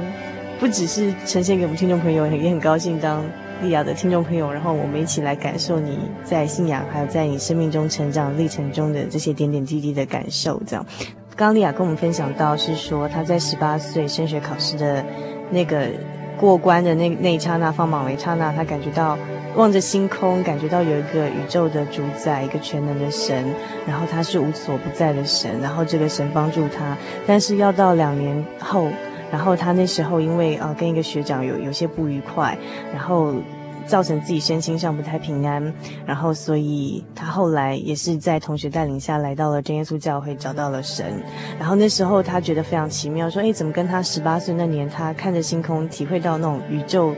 [0.59, 3.23] 不只是呈现给我们听众朋友，也很高兴当
[3.62, 4.51] 丽雅的听众朋友。
[4.51, 10.87] 然后，我们一起来感受你在信仰还有在你生命中成长历程中的这些点点滴滴的感受，这样。
[11.35, 15.05] 刚丽雅跟我们分享到，是说她在十八岁升学考试的
[15.51, 15.88] 那个
[16.37, 19.16] 过关的那那一刹那，放榜的一刹那，她感觉到
[19.57, 23.45] 望着星空，感觉到有一个宇宙的主宰，一个全能的神，
[23.87, 28.88] 然后他是无所不在的神，然后这个神帮助他，但是要到两年后，
[29.31, 32.57] 然后他那时候因为啊跟一个学长有有些不愉快，
[32.92, 33.35] 然后
[33.83, 35.73] 造成自己身心上不太平安，
[36.07, 41.23] 然后所以他后来也是在同学带领下来到了真耶稣教会，找到了神。
[41.59, 47.14] 然后那时候他觉得非常奇妙，说：“诶，怎么跟他十八岁那年，他看着星空，体会到那种宇宙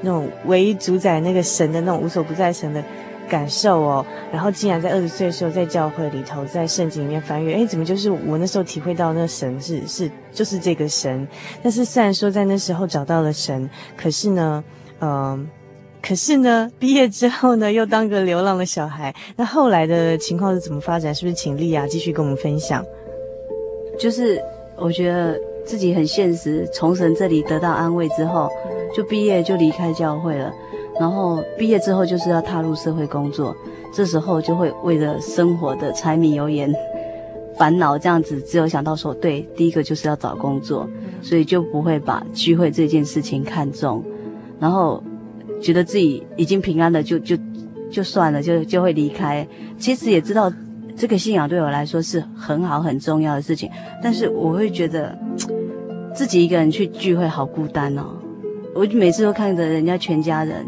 [0.00, 2.82] 那种唯一主宰那个神的那种无所不在神的。”
[3.28, 11.28] 感受哦，然后竟然在二十岁的时候，在教会里头，在圣经里面翻阅，哎，怎么就是我那时候体会到那神是是就是这个神？
[11.62, 13.68] 但是虽然说在那时候找到了神，
[13.98, 14.64] 可是呢，
[15.00, 15.46] 嗯、
[16.00, 19.14] 可是呢，毕业之后呢，又当个流浪的小孩。
[19.36, 21.14] 那后来的情况是怎么发展？
[21.14, 22.84] 是不是请莉亚继续跟我们分享？
[23.98, 24.40] 就是
[24.76, 28.48] 我觉得自己很现实，从神这里得到安慰之后，
[28.96, 30.52] 就毕业就离开教会了。
[30.98, 33.54] 然后毕业之后就是要踏入社会工作，
[33.92, 36.72] 这时候就会为了生活的柴米油盐
[37.56, 40.88] 烦恼这样子，只有想到说，对，第一个就是要找工作，
[41.22, 44.02] 所以就不会把聚会这件事情看重，
[44.58, 45.02] 然后
[45.60, 47.36] 觉得自己已经平安了，就就
[47.90, 49.46] 就算了，就就会离开。
[49.78, 50.52] 其实也知道
[50.96, 53.70] 这个信仰对我来说是很好很重要的事情，
[54.02, 55.16] 但是我会觉得
[56.14, 58.04] 自己一个人去聚会好孤单哦，
[58.74, 60.64] 我每次都看着人家全家人。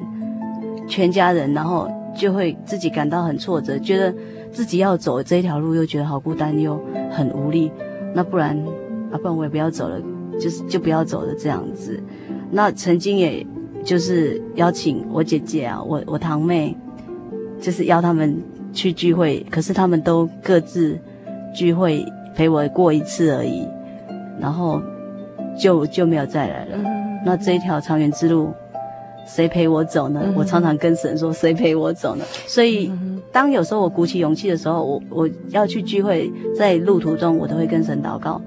[0.89, 4.13] 全家人，然后就会自己感到很挫折，觉得
[4.51, 7.71] 自己要走这一条路，又觉得好孤单，又很无力。
[8.13, 8.59] 那不然，
[9.13, 10.01] 啊，不然我也不要走了，
[10.41, 12.03] 就是就不要走了这样子。
[12.51, 13.47] 那曾经也
[13.85, 16.77] 就是邀请我姐姐啊，我我堂妹，
[17.61, 18.37] 就是邀他们
[18.73, 20.99] 去聚会，可是他们都各自
[21.55, 23.67] 聚会陪我过一次而已，
[24.41, 24.81] 然后
[25.59, 26.79] 就就没有再来了。
[27.25, 28.53] 那这一条长远之路。
[29.27, 30.23] 谁陪我走呢？
[30.25, 32.91] 嗯、我常常跟神说：“谁陪我走呢？”所以，
[33.31, 38.41] 当有时候我鼓起勇气的时候，我我要去聚会，在路途中，我都会跟神祷告，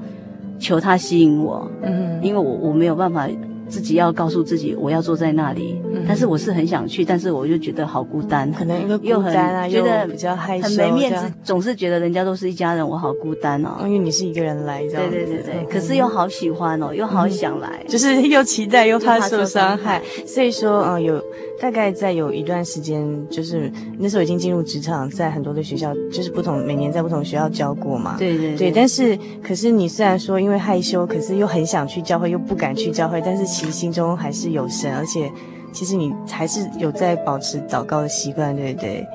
[0.60, 1.66] 求他吸引我。
[1.84, 3.30] 嗯，因为我我没有办法。
[3.70, 13.78] 自己要告诉自己，我要坐在那里，嗯、但是我是很想去，但是我就觉得好孤单，可能又很孤单啊，觉得比较害羞，很没面子，总是觉得人家都是一家人，我好孤单哦。
[13.84, 15.16] 因为你是一个人来，这样子。
[15.16, 21.22] 对对对对，可是又好喜欢哦，又好想来，嗯、就是又期待又怕受伤害，所以说，嗯，有
[21.60, 28.16] 大概在有一段时间，就是那时候已经进入职场，在很多的学校，就是不同每年在不同学校教过嘛。
[28.18, 34.54] 对对对，对，但是可是你虽然说因为害羞，可是又很想去教会，又不敢去教会，但是其实心中还是。
[34.54, 35.32] 有神，而且
[35.72, 39.08] 其实你还是有在保持祷告的习惯，对不对？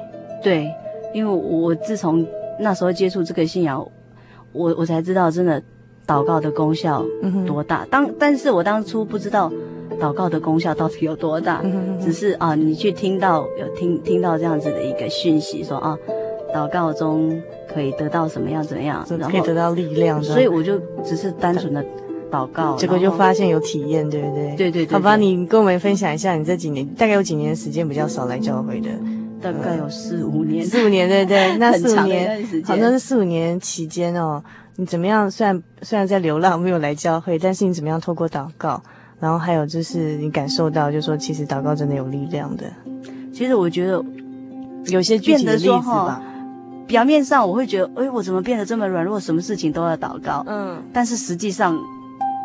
[0.42, 0.68] 对，
[1.14, 2.26] 因为我自从
[2.58, 3.78] 那时候接触这个信仰，
[4.52, 5.62] 我我才知道真的
[6.04, 7.04] 祷告的功效
[7.46, 7.84] 多大。
[7.84, 9.48] 嗯、当但是我当初不知道
[10.00, 15.96] 祷告的功效到底有多大，嗯、只是啊，你去听到有听听到这样子的一个讯息，说啊，
[16.52, 17.40] 祷告中
[17.72, 21.84] 可以得到什么样怎么样，然后可以得到力量，所以我就只是单纯的。
[22.30, 24.54] 祷告，结果就发现有体验，对不对？
[24.56, 24.92] 对对对。
[24.92, 28.88] 好吧，你跟我们分享一下，你这几年大概有几年时间比较少来教会的？
[29.40, 30.66] 大概有四五年。
[30.66, 31.56] 四五年，对对。
[31.58, 34.42] 那四五年，好，像是四五年期间哦，
[34.76, 35.30] 你怎么样？
[35.30, 38.82] 虽然虽然在流浪，没有来教会，但是你怎么样透过祷告？
[39.20, 42.64] 然后还有就是你感受到，就是说其实祷告真的有力量的。
[43.32, 44.04] 其实我觉得
[44.86, 46.20] 有些具体的例子吧。
[46.88, 49.20] 表面上我会觉得，哎，我怎么变得这么软弱？
[49.20, 50.42] 什么事情都要祷告。
[50.48, 50.82] 嗯。
[50.92, 51.78] 但是实际上。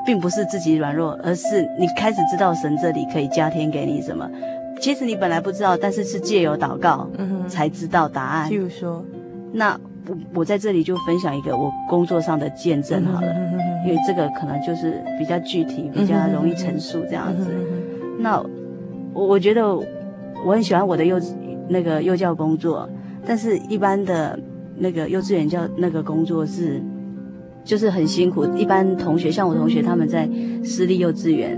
[0.06, 4.30] 并不是自己软弱，而是你开始知道神这里可以加添给你什么。
[4.82, 8.50] 其实你本来不知道，但是是借由祷告，嗯哼，才知道答案。
[8.50, 9.04] 譬如说，
[9.54, 17.48] 那我我在这里就分享一个我工作上的见证好了，嗯哼，因为这个可能就是比较具体，比较容易陈述这样子。
[17.50, 18.44] 嗯哼，那
[19.14, 19.74] 我我觉得
[20.46, 21.18] 我很喜欢我的幼
[21.70, 22.90] 那个幼教工作，
[23.26, 24.38] 但是一般的
[24.76, 26.82] 那个幼稚园教那个工作是。
[27.64, 30.30] 就是很辛苦，一般同学像我同学他们在
[30.64, 31.58] 私立幼稚园，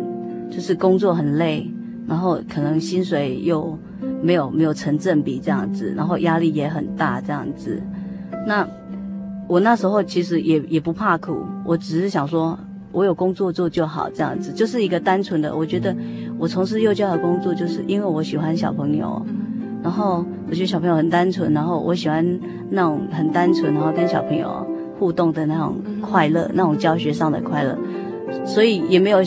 [0.51, 1.67] 就是工作很累，
[2.07, 3.77] 然后可能薪水又
[4.21, 7.81] 没有没有成正比这样子，然后压力也很大这样子。
[8.45, 8.67] 那
[9.47, 12.57] 我那时候其实也也不怕苦，我只是想说
[12.91, 15.55] 我有工作做就好这样子，就是一个单纯的。
[15.55, 15.95] 我觉得
[16.37, 19.25] 我从事幼教的工作，就是因为我喜欢小朋友，
[19.81, 22.23] 然后我觉得小朋友很单纯，然后我喜欢
[22.69, 24.67] 那种很单纯，然后跟小朋友。
[24.97, 27.77] 互动的那种快乐，那种教学上的快乐，
[28.45, 29.19] 所以也没有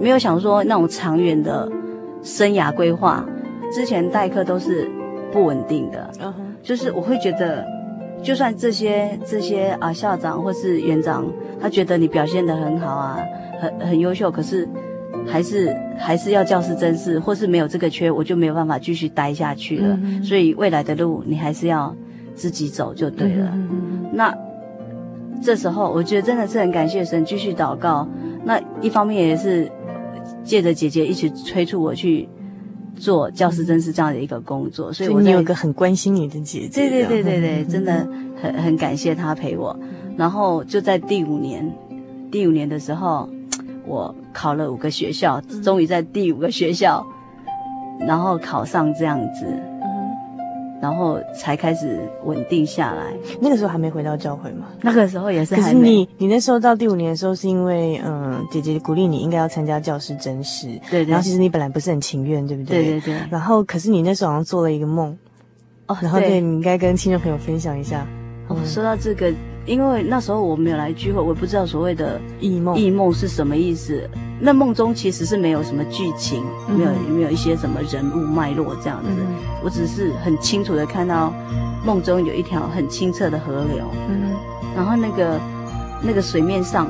[0.00, 1.70] 没有想说那种长远的
[2.22, 3.24] 生涯规划。
[3.72, 4.88] 之前代课都是
[5.32, 6.10] 不稳定的，
[6.62, 7.66] 就是我会觉得，
[8.22, 11.26] 就算这些这些啊校长或是园长，
[11.60, 13.18] 他觉得你表现得很好啊，
[13.60, 14.68] 很很优秀，可是
[15.26, 19.98] 还是还是要教师甄试，或是没有这个缺，我就没有办法继续待下去了。
[20.22, 21.94] 所以未来的路你还是要
[22.34, 23.52] 自己走就对了。
[24.12, 24.32] 那。
[25.42, 28.06] 这时候，我觉得真的是很感谢神，继续祷告。
[28.44, 29.70] 那一方面也是
[30.44, 32.28] 借着姐姐一起催促我去
[32.96, 36.88] 做教师真是这样的一个工作，所以我你有个很关心你的姐姐。
[36.88, 38.06] 对对对对对，真的
[38.40, 39.76] 很很感谢她陪我。
[40.16, 41.70] 然后就在第五年，
[42.30, 43.28] 第五年的时候，
[43.86, 47.06] 我考了五个学校，终于在第五个学校，
[48.00, 49.46] 然后考上这样子。
[50.80, 53.12] 然后才开始稳定下来。
[53.40, 54.66] 那个时候还没回到教会吗？
[54.82, 55.64] 那个时候也是还没。
[55.64, 60.66] 可是你，你那时候到第五年的时候，是因为嗯，姐姐鼓励你应该要参加教师甄试。
[60.90, 61.04] 对，对。
[61.04, 62.84] 然后其实你本来不是很情愿，对不对？
[62.84, 63.20] 对对对。
[63.30, 65.16] 然后，可是你那时候好像做了一个梦。
[65.86, 65.96] 哦。
[66.00, 68.06] 然后对，对你应该跟听众朋友分享一下。
[68.48, 69.32] 哦，说到这个。
[69.66, 74.08] 因为那时候我没有来聚会，我也不知道所谓的异梦，异梦是什么意思。
[74.38, 79.10] 那梦中其实是没有什么剧情，没有没有一些什么人物脉络这样子。
[79.64, 81.32] 我只是很清楚的看到
[81.84, 83.84] 梦中有一条很清澈的河流，
[84.76, 85.40] 然后那个
[86.02, 86.86] 那个水面上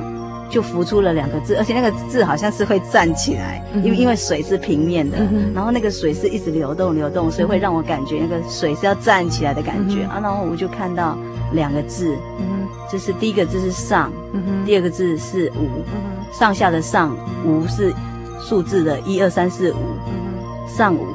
[0.49, 5.17] 就浮出了两个字，而且那个字好像是会站起来，因为因为水是平面的，
[5.55, 10.03] 然后那个水是一直流动流动，所以会让我感觉那个水是要站起来的感觉。
[10.03, 10.19] 啊。
[10.21, 11.17] 然后我就看到
[11.51, 12.15] 两个字。
[12.39, 14.65] 嗯就是第一个字是上，嗯、哼。
[14.65, 16.33] 第二个字是午，嗯、哼。
[16.33, 17.13] 上下的上，
[17.45, 17.93] 午是
[18.39, 19.77] 数字的一二三四五，
[20.69, 21.05] 上午，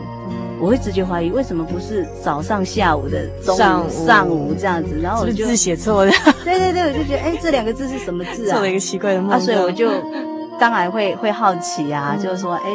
[0.61, 6.13] 我会直接怀疑为什么不是早上下午的中午上午，这样子，然后我就字写错了，
[6.45, 8.53] 对对对，我就觉得哎，这两个字是什么字啊？
[8.53, 9.91] 做了一个奇怪的梦，啊，所以我就
[10.61, 12.69] 当然会会好奇啊，嗯、就是说哎，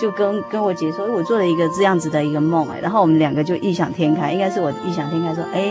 [0.00, 5.70] 就跟跟我姐说，我做了一个这样子的一个梦哎，然后我们两个就异想天开，应该是我异想天开说哎。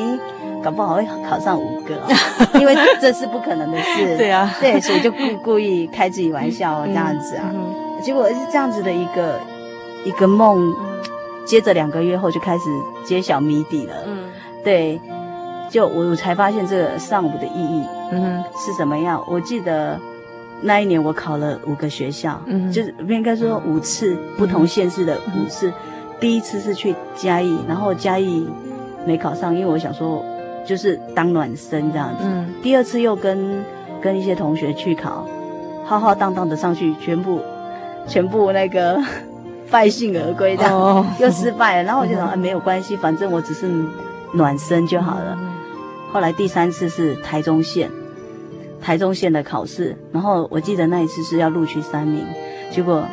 [0.64, 2.02] 搞不好会考上五个，
[2.60, 4.16] 因为这是不可能的事。
[4.18, 7.52] 对啊，对，所以就故故意开自己玩笑这样子啊。
[8.02, 9.40] 结果是这样子的一个
[10.06, 10.74] 一个梦，
[11.46, 12.64] 接着两个月后就开始
[13.06, 13.94] 揭晓谜底了。
[14.08, 14.30] 嗯，
[14.64, 15.00] 对，
[15.70, 19.24] 就我才发现这个上午的意义，嗯，是什么样？
[19.28, 20.00] 我记得
[20.62, 25.72] 那一年我考了五个学校，嗯，就是不应该说五次不同县市的五次，
[26.20, 28.48] 第一次是去嘉义，然后嘉义
[29.06, 30.24] 没考上，因为我想说。
[30.66, 33.64] 就是当暖身这样子，嗯，第二次又跟
[34.02, 35.28] 跟一些同学去考，
[35.86, 37.42] 浩浩荡荡的上去，全部
[38.08, 39.02] 全部那个
[39.70, 41.84] 败兴而归这样，哦、又失败了。
[41.84, 43.68] 然后我就想，哎，没有关系，反正我只是
[44.34, 45.38] 暖身就好了。
[46.12, 47.90] 后来第三次是台中县，
[48.82, 52.26] 台中县的考试，然后我记得那一次是要录取三名，
[52.72, 53.04] 结果。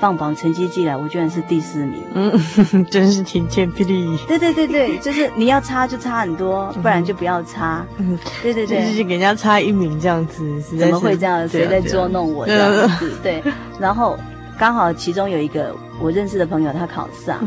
[0.00, 2.32] 放榜成绩寄来，我居然是第四名，嗯，
[2.90, 4.16] 真是晴天霹雳。
[4.26, 7.84] 对对对对， 就是你要差就差很多，不然就不要差。
[7.98, 11.46] 嗯，对对对，就是给人家差一名这样子，怎么会这样？
[11.46, 13.12] 谁在捉弄我这样子？
[13.22, 13.42] 对，
[13.78, 14.18] 然后
[14.58, 17.38] 刚好其中有一个我认识的朋友他考上，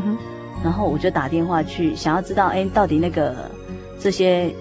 [0.64, 3.50] 然后我就打电话去想要知道，哎，到底那个
[4.00, 4.54] 这些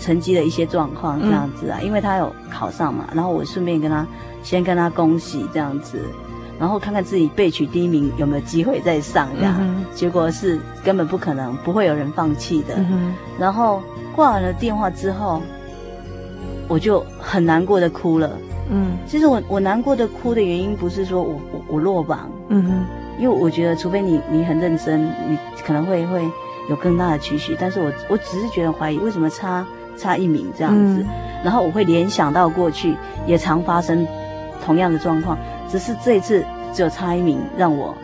[0.00, 4.04] 成绩的一些状况这样子啊，因为他有考上嘛，然后我顺便跟他
[4.42, 6.00] 先跟他恭喜这样子。
[6.58, 12.74] 然后看看自己被取第一名有没有机会再上这样，嗯、结果是根本不可能，不会有人放弃的。
[12.76, 13.82] 嗯、然后
[14.14, 15.42] 挂完了电话之后，
[16.68, 18.30] 我就很难过的哭了。
[18.70, 26.24] 嗯，其实我我难过的哭的原因不是说我我我落榜，嗯哼，因为我觉得除非你你很认真，你可能会会
[26.68, 27.56] 有更大的期许。
[27.60, 29.64] 但是我我只是觉得怀疑为什么差
[29.96, 31.06] 差一名这样子，嗯、
[31.44, 32.96] 然后我会联想到过去
[33.26, 34.04] 也常发生
[34.64, 35.38] 同样的状况。
[35.70, 37.96] 只是这一次只有差一名，让我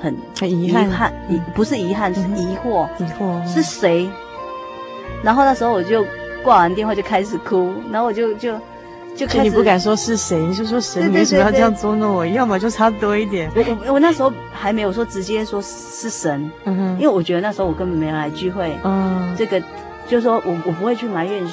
[0.00, 4.08] 很很遗憾，遗不是遗憾，是疑惑，疑惑是谁？
[5.22, 6.04] 然后那时候我就
[6.42, 8.58] 挂完电话就开始哭，然后我就就
[9.14, 12.26] 就开始，你不敢说是谁，你就说神，你为什么要这样捉弄我？
[12.26, 13.50] 要么就差多一点。
[13.54, 19.60] 我我我那时候还没有说直接说是神，嗯哼，因为我觉得那时候我根本没有来聚会，嗯，这个
[20.08, 21.44] 就是说我我不会去埋怨，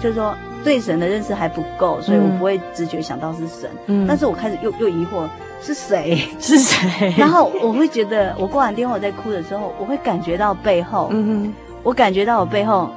[0.00, 0.34] 就是说。
[0.64, 3.70] 对神的认识还不够，所以我不会直觉想到是神。
[3.86, 5.28] 嗯，但是我开始又又疑惑
[5.62, 6.16] 是谁？
[6.40, 7.12] 是谁？
[7.18, 12.90] 然后我会觉得，我挂完电话我在哭的时候，我会感觉到背后，嗯哼，我感觉到我背后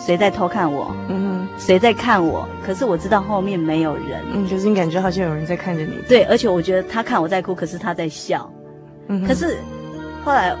[0.00, 2.48] 谁在偷看我，嗯哼，谁在看我？
[2.64, 5.92] 可是我知道后面没有人，嗯，就是你感觉好像有人在看着你。
[6.08, 8.50] 对，而且我觉得他看我在哭，可是他在笑，
[9.08, 9.56] 嗯，可是
[10.24, 10.56] 后来。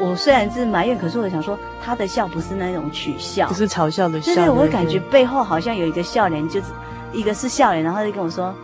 [0.00, 4.34] 我虽然是埋怨，可是我想说，他的笑不是那种取笑，不是嘲笑的笑。
[4.34, 6.66] 就是我会感觉背后好像有一个笑脸，就是
[7.12, 8.54] 一个是笑脸，然后就跟我说：“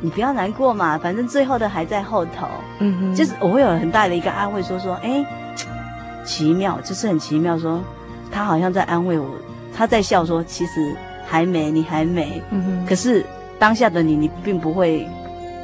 [0.00, 2.46] 你不要难过嘛，反正最后的还在后头。”
[2.78, 5.24] 嗯哼，就是我会有很大的一个安慰，说说，哎，
[6.24, 7.82] 奇妙，就是很奇妙，说
[8.30, 9.26] 他好像在安慰我，
[9.76, 10.94] 他在笑，说其实
[11.26, 12.42] 还没，你还没。
[12.50, 13.24] 嗯哼，可是
[13.58, 15.08] 当下的你，你并不会。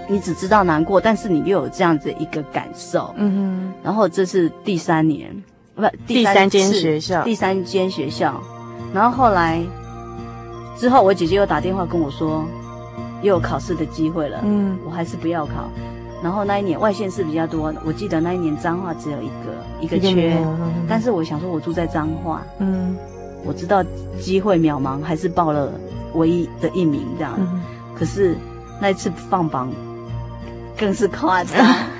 [0.08, 3.72] 你只知道难过，但是你又有这样子一个感受，嗯哼。
[3.82, 5.30] 然后这是第三年，
[5.74, 8.40] 不，第三间学校，第三间学校。
[8.94, 9.62] 然后后来
[10.76, 12.44] 之后，我姐姐又打电话跟我说，
[13.22, 15.68] 又有考试的机会了，嗯，我还是不要考。
[16.22, 19.32] 然后那一年外县市比较多，我记得那一年彰化只有一个
[19.80, 20.36] 一个缺，
[20.88, 22.96] 但是我想说，我住在彰化，嗯，
[23.44, 23.84] 我知道
[24.18, 25.70] 机会渺茫，还是报了
[26.14, 27.34] 唯一的一名这样。
[27.38, 27.62] 嗯、
[27.94, 28.34] 可是
[28.80, 29.70] 那一次放榜
[30.78, 31.56] 更是夸张，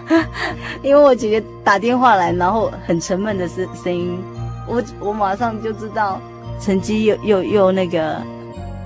[0.83, 4.18] 因为我姐姐打电话来，然后很沉闷的声声音，
[4.66, 6.20] 我我马上就知道
[6.61, 8.20] 成绩又又又那个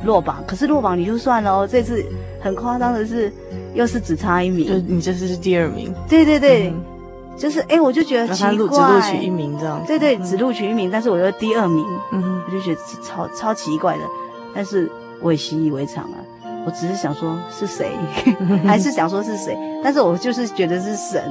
[0.05, 2.05] 落榜，可是落榜你就算了哦，这次
[2.41, 3.33] 很夸张的是。
[3.73, 5.95] 又是只差一名，就你这次是第二名。
[6.09, 6.85] 对对对，嗯、
[7.39, 8.69] 就是哎，我就觉得奇怪，只录
[9.01, 9.81] 取一名这样。
[9.87, 14.03] 对对，只录取一名，但是我又第二名，嗯哼，我就觉得超超奇怪的，
[14.53, 16.17] 但是我也习以为常了。
[16.65, 17.91] 我只是想说是谁，
[18.67, 21.23] 还是想说是谁，但是我就是觉得是神，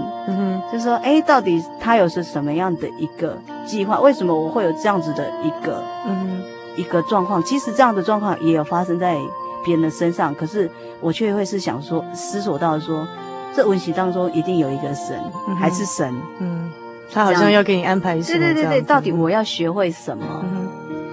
[0.71, 3.99] 就说哎，到底他有是什么样的一个计划？
[3.99, 6.43] 为什么我会有这样子的一个，嗯哼，
[6.75, 7.43] 一个状况？
[7.43, 9.15] 其实这样的状况也有发生在
[9.63, 10.69] 别人的身上，可是。
[11.01, 13.07] 我却会是想说，思索到说，
[13.55, 15.17] 这文习当中一定有一个神，
[15.47, 16.13] 嗯、还是神？
[16.39, 16.69] 嗯，
[17.09, 18.37] 他好像要给你安排什么？
[18.37, 20.25] 对对对对，到底我要学会什么？
[20.43, 20.67] 嗯、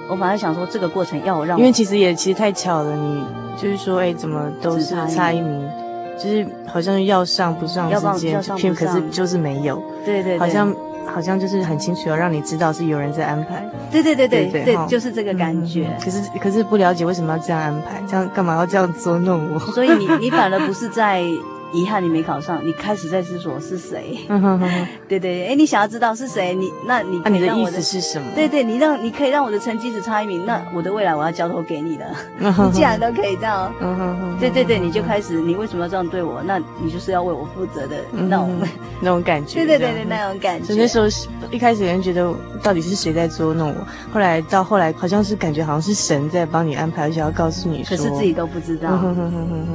[0.08, 3.24] 我反而想说，这个过程要我让，因为其实也其实太巧了，你
[3.56, 5.68] 就是说，哎，怎么都是差一名，
[6.16, 10.74] 就是好像要上不上之间，偏可是就是没有，对对，对，好像。
[11.08, 13.64] 好像就是很清楚，要让你知道是有人在安排。
[13.92, 15.88] 对对对对对，就是这个感觉。
[16.02, 19.58] 可是可是不了解为什么要这样安排，这样干嘛要这样捉弄我？
[19.72, 21.22] 所以你你反而不是在。
[21.76, 24.18] 遗憾你没考上，你开始在思索是谁？
[25.06, 26.54] 对对，哎，你想要知道是谁？
[26.54, 28.26] 你那你那你的意思是什么？
[28.34, 32.06] 对对，你让你可以让我的成绩只差一名，那我的未来我要交托给你的。
[32.38, 33.72] 你既然都可以这样，
[34.40, 36.42] 对对对，你就开始，你为什么要这样对我？
[36.44, 38.58] 那你就是要为我负责的那种
[39.00, 39.54] 那种感觉。
[39.56, 40.66] 对对对对，那种感觉。
[40.72, 41.06] 所以那时候
[41.50, 48.98] 一开始有人觉得到底是谁在捉弄我，后来到后来好像是感觉好像是神在帮你安排，而且要告诉你说，可是自己都不知道。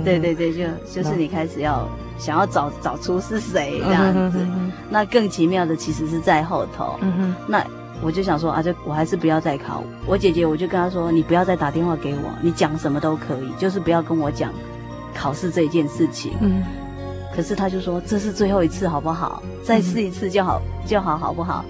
[0.04, 1.88] 对对对，就就是你开始要。
[2.22, 6.96] 想要找找出是谁这样子，嗯、哼哼哼，那更奇妙的其实是在后头。
[7.02, 7.66] 嗯、哼那
[8.04, 9.84] 我就想说啊，就我还是不要再考。
[10.06, 14.54] 我姐姐我就跟她说，你不要再打电话给我，你讲什么都可以，就是不要跟我讲
[15.16, 16.34] 考试这一件事情。
[16.42, 16.62] 嗯。
[17.36, 19.42] 可是她就说这是最后一次，好不好？
[19.64, 21.66] 再试一次就好，嗯、就好，好不好？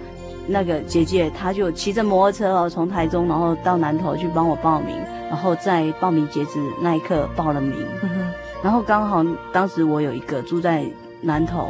[0.48, 4.98] 那个姐姐她就骑着摩托车哦，从台中然后到南投去帮我报名，
[5.30, 7.74] 然后在报名截止那一刻报了名。
[8.04, 8.21] 嗯
[8.64, 10.86] 然后刚好当时我有一个住在
[11.20, 11.70] 南投，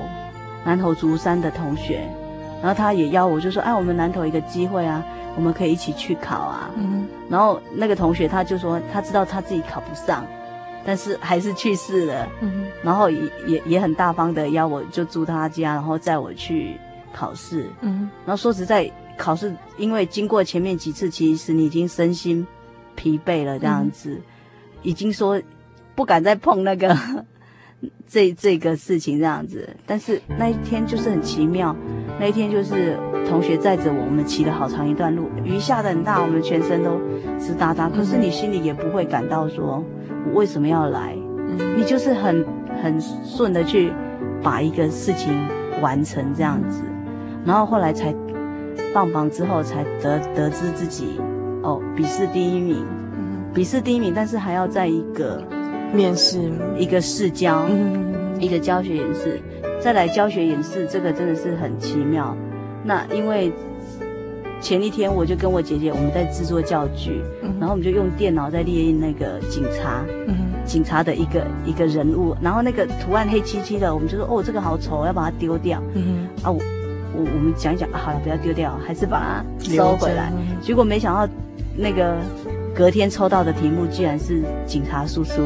[0.65, 2.05] 南投竹山的同学，
[2.61, 5.03] 然后他也邀我，就说：“哎，我们南投一个机会啊，
[5.35, 7.07] 我们可以一起去考啊。”嗯。
[7.29, 10.25] 然后那个同学他就说，他知道他自己考不上，
[10.85, 12.27] 但是还是去世了。
[12.41, 12.65] 嗯。
[12.83, 16.75] 然后也也也很大方的邀我，就住他家，然后载我去
[17.13, 17.69] 考试。
[17.79, 18.09] 嗯。
[18.25, 22.45] 然后说实在，考试因为经过前面几次，其实你已经身心
[22.95, 24.23] 疲惫了，这样子，嗯、
[24.81, 25.41] 已经说。
[25.95, 26.95] 不敢再碰那个
[28.07, 31.75] 这这个事情这样子，但是那一天就是很奇妙，
[32.19, 36.99] 那一天就是同学载着我，我们骑了好长一段路，雨下的很大，我们全身都
[37.39, 39.83] 湿哒哒，可是你心里也不会感到说
[40.27, 41.15] 我为什么要来，
[41.75, 42.45] 你就是很
[42.83, 43.91] 很顺的去
[44.43, 45.33] 把一个事情
[45.81, 46.81] 完成这样子，
[47.45, 48.13] 然后后来才
[48.93, 51.19] 放榜之后才得得知自己
[51.63, 52.85] 哦笔试第一名，
[53.53, 55.43] 笔试第一名，但是还要在一个。
[55.93, 56.39] 面试。
[56.77, 57.29] 一个试。
[57.29, 57.65] 教，
[58.39, 59.39] 一个教学演示，
[59.79, 62.35] 再来教学演示，这个真的是很奇妙。
[62.83, 63.51] 那因为
[64.59, 67.21] 前一天我就跟我姐姐我们在制作教具，
[67.59, 70.03] 然后我们就用电脑在列印那个警察，
[70.65, 75.81] 警察的一个一个人物，然后那个图案黑漆漆的，我们就说哦这个好丑，要把它丢掉。
[75.95, 76.59] 嗯、啊我
[77.15, 80.31] 我我们讲一讲，好了不要丢掉，还是把它收回来。
[80.61, 81.33] 结果没想到
[81.77, 82.17] 那个。
[82.75, 85.41] 隔天抽到的题目居然是警察叔叔，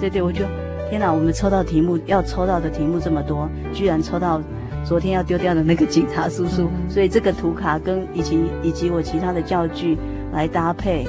[0.00, 0.44] 对对，我就
[0.90, 1.12] 天哪！
[1.12, 4.40] 我们抽到题目要抽到的题目这么多，居然抽到
[4.84, 9.96] 昨天要丢掉的那个警察叔叔，所以这个图卡跟以及以及我其他的教具
[10.32, 11.06] 来搭配，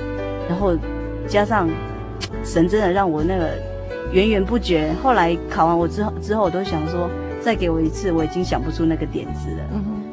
[0.48, 0.76] 然后
[1.28, 1.68] 加上
[2.44, 3.50] 神真的让我那个
[4.12, 4.92] 源源不绝。
[5.02, 7.10] 后来考完我之后之后，我都想说
[7.42, 9.64] 再给我一次，我已经想不出那个点子了，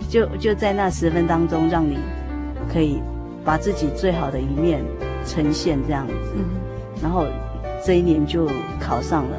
[0.09, 1.99] 就就在那十分当中让你
[2.73, 3.01] 可以。
[3.45, 4.83] 把自己最好的一面
[5.27, 6.45] 呈现这样子，嗯、
[7.03, 7.27] 然后
[7.85, 8.49] 这一年就
[8.81, 9.37] 考上了。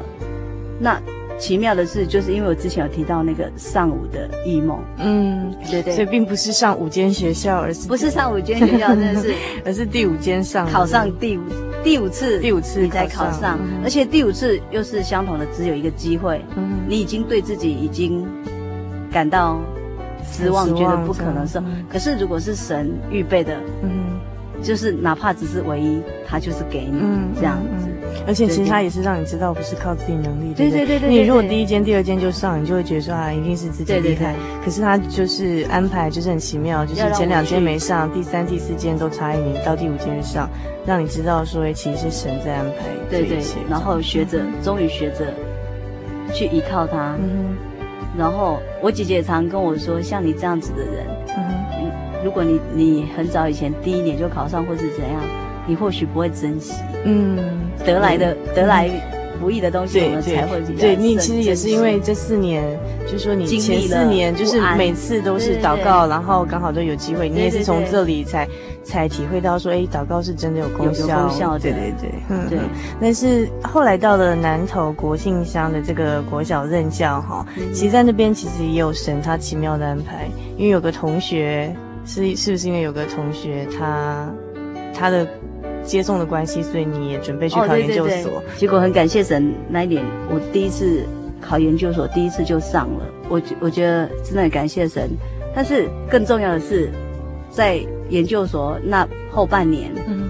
[0.78, 1.00] 那
[1.38, 9.34] 奇妙的是，就是因为我之前有提到那个上午的异梦，嗯，对对，所以并不是上五间学校，而是不是上五间学校， 真的是，
[9.64, 11.42] 而是第五间上考上第五
[11.82, 18.26] 第五次，第五次你才考上，嗯、而且第五次又是相同的，只有一个机会，嗯，你已经对自己已经
[19.10, 19.60] 感到。
[20.32, 21.62] 失望，觉得不可能是。
[21.90, 24.18] 可是如果是神预备的，嗯，
[24.62, 27.00] 就是哪怕只是唯一，他就是给你
[27.36, 27.88] 这样子。
[28.26, 31.08] 而且其实他也是让你知道不是靠自己能力，对对对对。
[31.08, 34.34] 你如果第一间、第二间就上，你就会觉得说啊，一定是自己厉害。
[34.64, 40.48] 可是他就是安排，就是很奇妙，就是前两间没上，第三、第四间都差一名，到第五间就上，
[40.86, 42.86] 让你知道说，哎，其实是神在安排。
[43.10, 43.38] 对对。
[43.68, 45.32] 然后学着，终于学着
[46.32, 47.14] 去依靠他。
[48.16, 48.18] 嗯。
[48.18, 51.06] 然后我姐姐也常跟我说，像你这样子的人，
[51.36, 51.90] 嗯，
[52.24, 55.20] 如果你你很早以前第一年就考上，或是怎样，
[55.66, 57.38] 你或许不会珍惜，嗯，
[57.84, 58.88] 得来的得来
[59.36, 60.80] 不易的东西，我们才会比较。
[60.80, 62.64] 对，你其实也是因为这四年，
[63.10, 68.48] 就说你前四年就是每次都是祷告，然后刚好都有机会，你也是从这里才
[68.82, 72.58] 才体会到说，哎，祷告是真的有功效，有功效，对对对，嗯，对。
[73.00, 81.74] 但是后来到了南投国姓乡的这个国小任教哈，其实在那边其实也有神他奇妙的安排，因为有个同学
[82.04, 84.28] 是是不是因为有个同学他
[84.92, 85.26] 他的。
[85.86, 88.06] 接送的关系，所以你也准备去考研究所。
[88.06, 91.04] 哦、对对对，结果很感谢神，那一年我第一次
[91.40, 93.06] 考研究所，第一次就上了。
[93.28, 95.08] 我我觉得真的很感谢神。
[95.54, 96.90] 但是更重要的是，
[97.50, 97.80] 在
[98.10, 100.28] 研究所那后半年，嗯，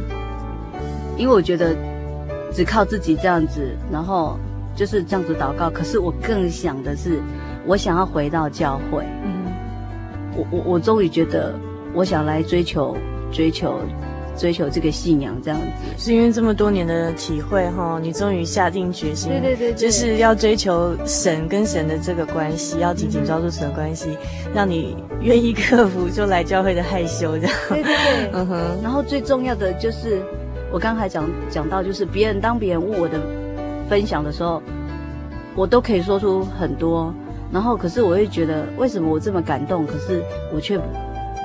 [1.17, 1.75] 因为我觉得
[2.53, 4.39] 只靠自己这样子，然后
[4.77, 5.69] 就是这样子祷告。
[5.69, 7.21] 可是我更想的是，
[7.67, 9.05] 我想要回到教会。
[9.25, 9.47] 嗯，
[10.37, 11.55] 我我我终于觉得，
[11.93, 12.97] 我想来追求
[13.33, 13.81] 追求。
[14.37, 15.67] 追求这个信仰，这样子
[15.97, 24.17] 是因为这么多年的体会哈，你终于下定决心，对对对，就是要追求神跟神的这个关系，要紧紧抓住神的关系，
[24.55, 27.57] 让你愿意克服就来教会的害羞这样。
[27.69, 28.79] 对对对， 嗯哼。
[28.83, 30.23] 然后最重要的就是，
[30.71, 33.19] 我刚才讲讲到，就是别人当别人问我的
[33.89, 34.63] 分享的时候，
[35.55, 37.15] 我都可以说出很多，
[37.51, 40.23] 然后可是我会觉得，为什么我这么感动，可是
[40.55, 40.79] 我却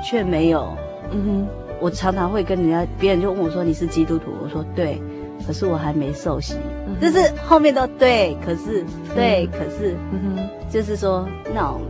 [0.04, 0.68] 却没有，
[1.12, 1.48] 嗯哼。
[1.82, 5.02] 我常常会跟人家，别人就问我说：“你是基督徒？”我说：“对。”
[5.48, 6.54] 可是我还没受洗，
[6.86, 11.82] 嗯、就是后面都对，可是对，嗯、可是，嗯哼，就是说那种，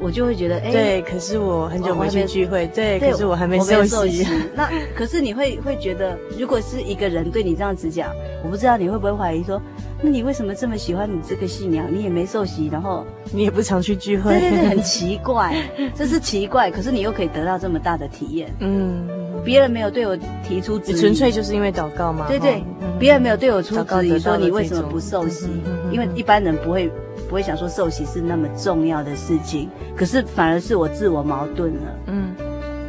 [0.00, 4.26] 我我就会觉得，哎，对，可是我很久没去聚会，对，可是我还没受洗。
[4.54, 8.10] 那可是你会会觉得，如果是一个人对你这样子讲，
[8.42, 9.60] 我不知道你会不会怀疑说。
[10.02, 11.86] 那你为什么这么喜欢你这个信仰？
[11.92, 15.54] 你也没受洗，然后你也不常去聚会，对对对，很奇怪，
[15.94, 16.70] 这是奇怪。
[16.70, 19.06] 可是你又可以得到这么大的体验，嗯，
[19.44, 22.24] 别人没有对我提出质疑，纯粹就是因为祷告吗？
[22.28, 22.64] 对对，
[22.98, 25.46] 别人没有对我出质疑，说你为什么不受洗？
[25.92, 26.90] 因为一般人不会
[27.30, 32.34] 不会想说受洗是那么重要的事情，可是反而是我自我矛盾了，嗯，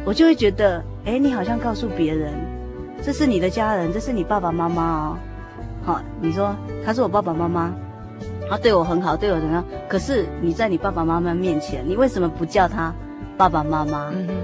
[0.04, 2.32] 我就会觉得，哎，你好像告诉别人，
[3.04, 5.16] 这是你的家人，这是你爸爸妈妈哦。
[5.84, 7.72] 好，你说他是我爸爸妈妈，
[8.50, 9.64] 他对我很好，对我怎样？
[9.88, 12.92] 可是你在你爸爸妈妈面前，你为什么不叫他
[13.36, 14.10] 爸爸妈妈？
[14.12, 14.34] 嗯哼，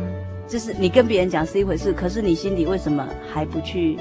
[0.47, 3.99] 就是你跟别人讲是一回事，可是你心里为什么还不去？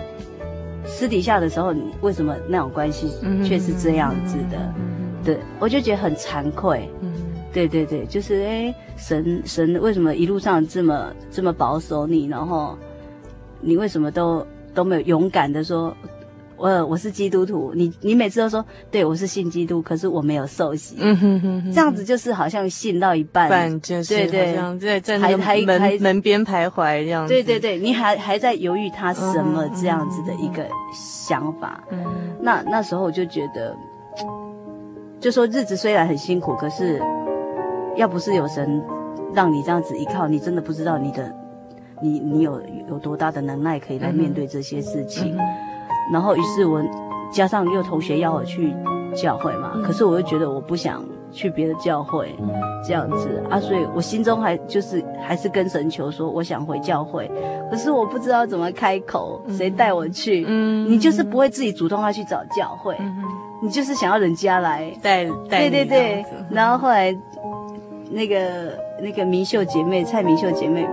[0.86, 3.12] 私底下的时候，你为什么那种关系
[3.43, 4.74] 却是这样子的？
[5.28, 6.89] 对，我就觉得很惭愧。
[7.01, 7.11] 嗯，
[7.51, 12.28] 对对对，就是哎，神神为什么一路上这么这么保守你？
[12.28, 12.78] 然后
[13.59, 15.93] 你为什么都都没有勇敢的说？
[16.55, 32.03] 我我是基督徒，你你每次都说对我是信基督，可是我没有受洗，嗯哼哼哼，这样子就是好像信到一半，就是对对，在在那个门门边徘徊这样子，对对对，你还还在犹豫他什么这样子的一个想法，嗯，
[32.41, 33.78] 那那时候我就觉得，
[35.20, 37.01] 就说日子虽然很辛苦，可是
[37.95, 38.84] 要不是有神
[39.34, 41.34] 让你这样子依靠，你真的不知道你的
[42.01, 45.36] 你你有有多大的能耐可以来面对这些事情。
[46.13, 46.82] 然后，于是我
[47.34, 48.74] 加上又同学要我去
[49.13, 52.34] 教会嘛，可是我又觉得我不想去别的教会，
[52.88, 53.43] 这样子。
[53.49, 57.30] 啊，所以我心中还就是还是跟神求说，我想回教会，
[57.70, 60.45] 可是我不知道怎么开口，谁带我去？
[60.47, 62.95] 嗯，你就是不会自己主动要去找教会，
[63.62, 65.70] 你就是想要人家来带带。
[65.70, 66.26] 对对对。
[66.49, 67.16] 然后后来
[68.12, 70.88] 那个那个明秀姐妹蔡明秀姐妹，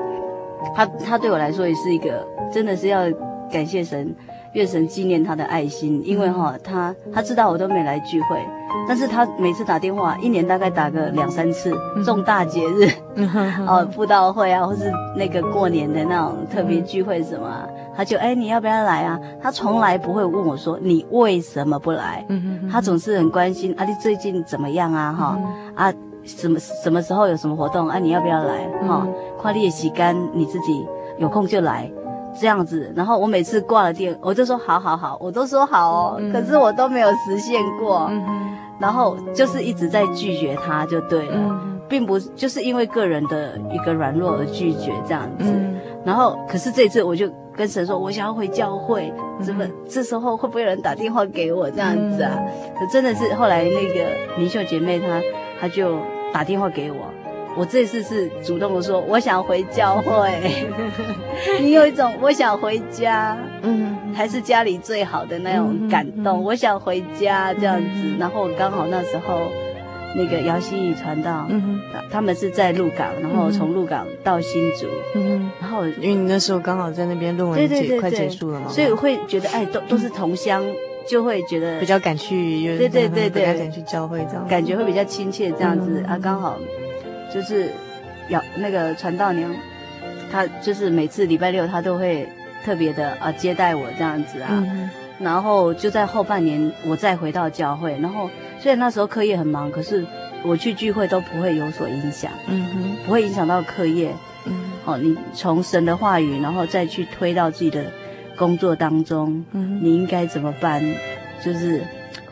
[0.74, 3.02] 她她对我来说也是一个真的是要
[3.50, 4.14] 感谢神。
[4.54, 8.38] 愿神纪念她的爱心，因为哈，她她知道我都没来聚会，
[8.86, 11.72] 但是他每次打电话，一年大概打个两三次，
[12.04, 12.88] 重大节日，
[13.66, 17.66] 哦，布道会啊，或是那个过年的那种特别聚会什么啊，
[17.96, 19.18] 他就哎，你要不要来啊？
[19.40, 22.24] 他从来不会问我说你为什么不来，
[22.70, 25.12] 他总是很关心啊，你最近怎么样啊？
[25.12, 25.38] 哈
[25.74, 25.92] 啊，
[26.24, 27.88] 什么什么时候有什么活动？
[27.88, 27.98] 啊？
[27.98, 28.68] 你要不要来？
[28.86, 29.06] 哈，
[29.38, 30.86] 快列洗干，你自己
[31.18, 31.90] 有空就来。
[32.36, 38.10] 这样子，然后我每次挂了电，我就说好好好，我都说好哦，嗯、可是我都没有实现过，
[38.78, 52.36] 然后就是一直在拒绝他，就对了，嗯、并不就是因为个人的一个软弱而拒绝这样子，嗯、然后可是这次我就跟神说，我想要回教会，怎么、嗯、这时候会不会有人打电话给我这样子啊？
[52.36, 55.22] 嗯、可真的是后来那个明秀姐妹她
[55.60, 55.98] 她就
[56.32, 56.98] 打电话给我。
[57.56, 60.30] 我这次是主动的说，我想回教会。
[61.60, 66.42] 你有一种我想回家，嗯，还是家里最好的那种感动。
[66.42, 69.48] 我想回家这样子，然后刚好那时候
[70.16, 71.80] 那个姚希义传道，嗯，
[72.10, 80.64] 他们是在鹿港，然后从鹿港到新竹，嗯，然后因为你那时候刚好在那边论文结快结束了嘛，所以我会觉得哎，都都是同乡，
[81.06, 86.02] 就会觉得比较敢去，对对对对，比较敢去教会这样，感觉会比较亲切这样子。
[86.08, 86.58] 啊，刚好。
[87.34, 87.68] 就是，
[88.28, 89.52] 要那个传道娘，
[90.30, 92.28] 她就是每次礼拜六她都会
[92.64, 98.30] 特别的啊接待我这样子啊，嗯、然后就在后半年我再回到教会，然后
[98.60, 100.06] 虽然那时候课业很忙，可是
[100.44, 104.14] 我去聚会都不会有所影响，嗯哼，不会影响到课业，
[104.44, 104.52] 嗯，
[104.84, 107.84] 好，你从神的话语，然后再去推到自己的
[108.36, 110.80] 工作当中，嗯，你应该怎么办？
[111.44, 111.82] 就是。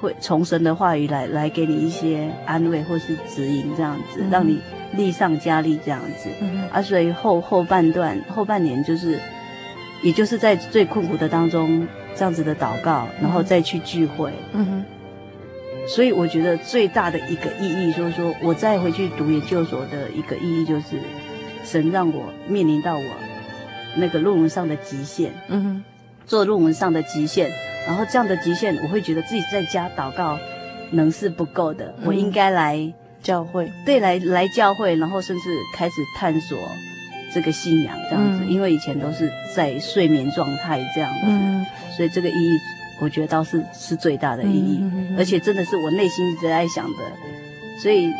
[0.02, 4.60] 会从神的话语来来给你一些安慰或是指引，这样子、嗯、让你
[4.96, 6.28] 力上加力，这样子。
[6.40, 9.16] 嗯、啊，所以后后半段后半年就是，
[10.02, 11.86] 也就是在最困苦的当中
[12.16, 14.32] 这样子的祷告，然后再去聚会。
[14.52, 14.84] 嗯哼。
[15.86, 20.96] 所以我觉得最大的一个意义，就是说我再回去读研究所的一个意义，就是
[21.64, 23.04] 神让我面临到我
[23.96, 25.32] 那个论文上的极限。
[25.46, 25.84] 嗯哼。
[26.26, 27.50] 做论文上的极限。
[27.86, 30.38] 然后这样的极限，我会觉得自己在家祷告
[30.90, 36.58] 能是不够的，嗯、我应该来教会，对，来来教会，然后甚至开始探索
[37.32, 41.64] 这个信仰这样子，嗯、因为以前都是在睡眠状态这样子，嗯、
[41.96, 42.58] 所以这个意义，
[43.00, 44.82] 我觉得倒是是最大的意义，
[45.18, 46.98] 而且真的是我内心一直在想的，
[47.78, 48.12] 所以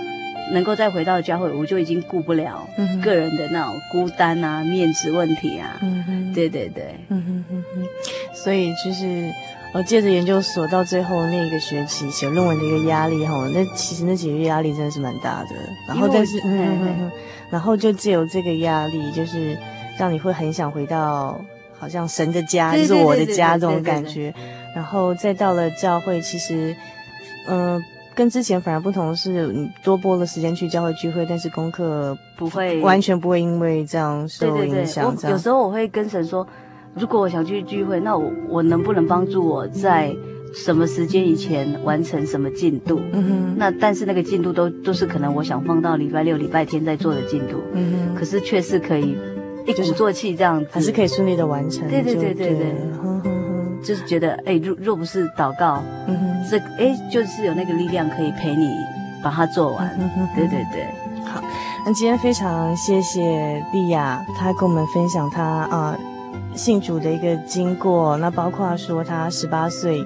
[0.53, 2.69] 能够再回到教会，我就已经顾不了
[3.03, 7.89] 个人的那种孤单啊、面子问题啊，嗯嗯、对对对，嗯嗯嗯嗯、
[8.33, 9.31] 所以就是。
[9.75, 15.49] 我借着研究所到最后那一个学期写论文的一个压力哈，那其实那几个月压力真的是蛮大的。
[15.89, 17.11] 然后但是，嗯，
[17.49, 19.57] 然后就借由这个压力，就是
[19.97, 21.41] 让你会很想回到
[21.79, 24.35] 好像神的家，就是我的家这种感觉。
[24.75, 26.77] 然后再到了教会，其实，
[27.49, 27.83] 嗯，
[28.15, 35.17] 跟之前反而不同的是，你多拨了时间去教会聚会，但是功课不会完全不会因为这样受影响。
[35.29, 36.47] 有时候我会跟神说。
[36.95, 40.15] 如果我想去聚会，那我我能不能帮助我在
[40.55, 43.01] 什么时间以前完成什么进度？
[43.13, 43.55] 嗯哼。
[43.57, 47.63] 那但是那个进度都都是可能我想放到礼拜六、礼拜天再做的进度。
[47.73, 48.15] 嗯哼。
[48.15, 49.17] 可是却是可以
[49.67, 51.89] 一鼓作气这样子，还是可以顺利的完成。
[51.89, 52.75] 对对对对对。
[53.85, 58.69] 就是觉得哎，若若不是祷告，嗯哼，这哎就是有那个力量可以陪你
[59.23, 59.97] 把它做完。
[59.99, 60.29] 嗯哼。
[60.35, 60.87] 对对对。
[61.25, 61.43] 好，
[61.85, 65.97] 那今天非常谢谢莉亚，她跟我们分享她啊。
[66.55, 70.05] 信主的一个经过，那包括说她十八岁，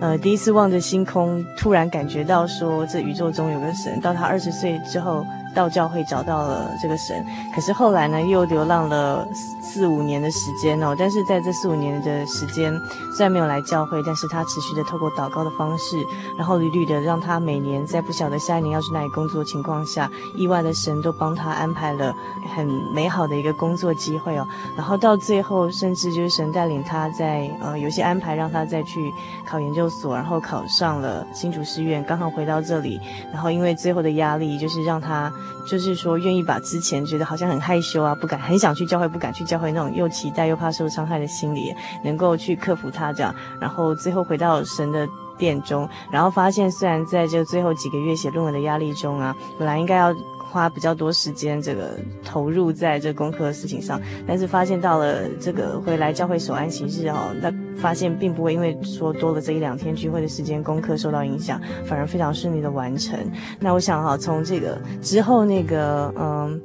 [0.00, 4.00] 呃，第一次望着星空，突然感觉到说这宇宙中有个神。
[4.00, 5.26] 到他二十岁之后。
[5.54, 7.24] 到教会找到了这个神，
[7.54, 9.26] 可是后来呢，又流浪了
[9.60, 10.94] 四五年的时间哦。
[10.98, 12.72] 但是在这四五年的时间，
[13.16, 15.96] 虽然没有来教会，但是他持续的透过祷告的方式，
[16.38, 22.14] 然后屡屡的让他每年在不晓得下一年要去哪里工作的情况下，意外的神都帮他安排了
[22.54, 24.46] 很美好的一个工作机会哦。
[24.76, 29.12] 然后到最后，甚至就是神带领他在呃有些安排，让他再去
[29.44, 33.00] 考研究所，然后考上了新竹师院，刚好回到这里，
[33.32, 35.30] 然后因为最后的压力，就是让他。
[35.66, 41.74] 就是说，愿意把之前觉得好像很害羞啊，不敢很想去教会，不敢去教会那种又期待又怕受伤害的心理，
[42.04, 50.14] 能够去克服它，这样，然后最后回到神的殿中，然后发现虽然在这最后几个月写论文的压力中啊，本来应该要。
[50.50, 63.18] 花比较多时间，这个投入在这功课的事情上，但是发现到了这个回来教会守安息日哦，那发现并不会因为说多了这一两天聚会的时间，功课受到影响，反而非常顺利的完成。
[63.60, 66.60] 那我想哈，从这个之后那个嗯，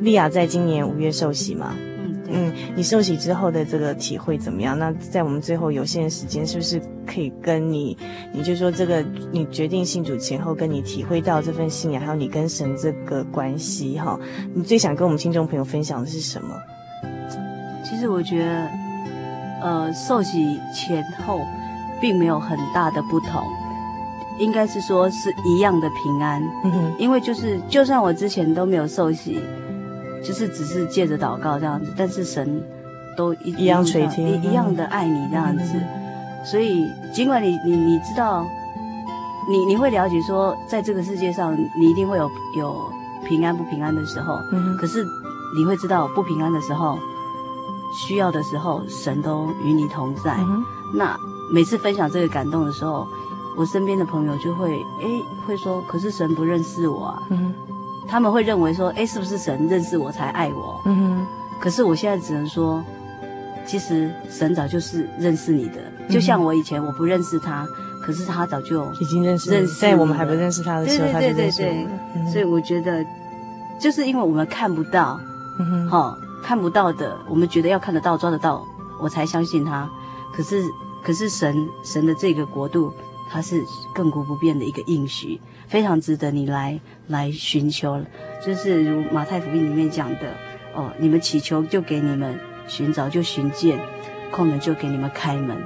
[0.00, 1.74] 莉亚在今年五月受洗嘛。
[2.30, 4.78] 嗯，你受洗之后的这个体会怎么样？
[4.78, 7.96] 那在我们最后有限的时间，是不是可以跟你，
[8.32, 9.02] 你就说这个
[9.32, 14.18] 你决定信主前后，跟你体会到这份信仰，还有你跟神这个关系哈？
[14.54, 16.54] 你最想跟我们听众朋友分享的是什么？
[17.82, 18.68] 其实我觉得，
[19.62, 21.40] 呃，受洗前后
[22.00, 23.42] 并没有很大的不同，
[24.38, 26.42] 应该是说是一样的平安。
[26.64, 29.40] 嗯哼，因为就是就算我之前都没有受洗。
[30.22, 32.62] 就是只是借着祷告这样子，但是神
[33.16, 35.76] 都一一样垂听，一一样的爱你这样子。
[35.76, 38.46] 嗯、所以尽管你你你知道，
[39.50, 42.92] 你你会了解说，在这个世界上你一定会有有
[43.26, 44.38] 平安不平安的时候。
[44.52, 45.04] 嗯、可是
[45.56, 46.98] 你会知道不平安的时候，
[48.06, 50.36] 需要的时候，神都与你同在。
[50.38, 50.62] 嗯、
[50.94, 51.16] 那
[51.52, 53.06] 每次分享这个感动的时候，
[53.56, 57.22] 我身边的朋友就会诶会说，可是神不认识我啊。
[57.30, 57.54] 嗯、
[58.08, 60.80] 他们会认为说，哎，是不是神认识我才爱我？
[60.86, 61.26] 嗯哼、
[61.60, 62.82] 可是我现在只能说，
[63.66, 65.74] 其实神早就是认识你的。
[66.08, 67.66] 嗯、就像我以前我不认识他，
[68.02, 72.00] 可是他早就已经认识认识，在我们还不认识他的时候，他就认识我们。
[72.16, 73.04] 嗯、所以我觉得，
[73.78, 75.20] 就是因为我们看不到。
[75.60, 78.64] 嗯，好、哦，看不到的，我们觉得要看得到、抓得到，
[79.00, 79.90] 我才相信他。
[80.32, 80.62] 可是，
[81.02, 82.92] 可是神神的这个国度，
[83.28, 88.02] 它是亘古不变的一个应许，非常值得你来来寻求。
[88.44, 90.34] 就是如马太福音里面讲的，
[90.74, 93.78] 哦，你们祈求就给你们，寻找就寻见，
[94.30, 95.56] 空门就给你们开门。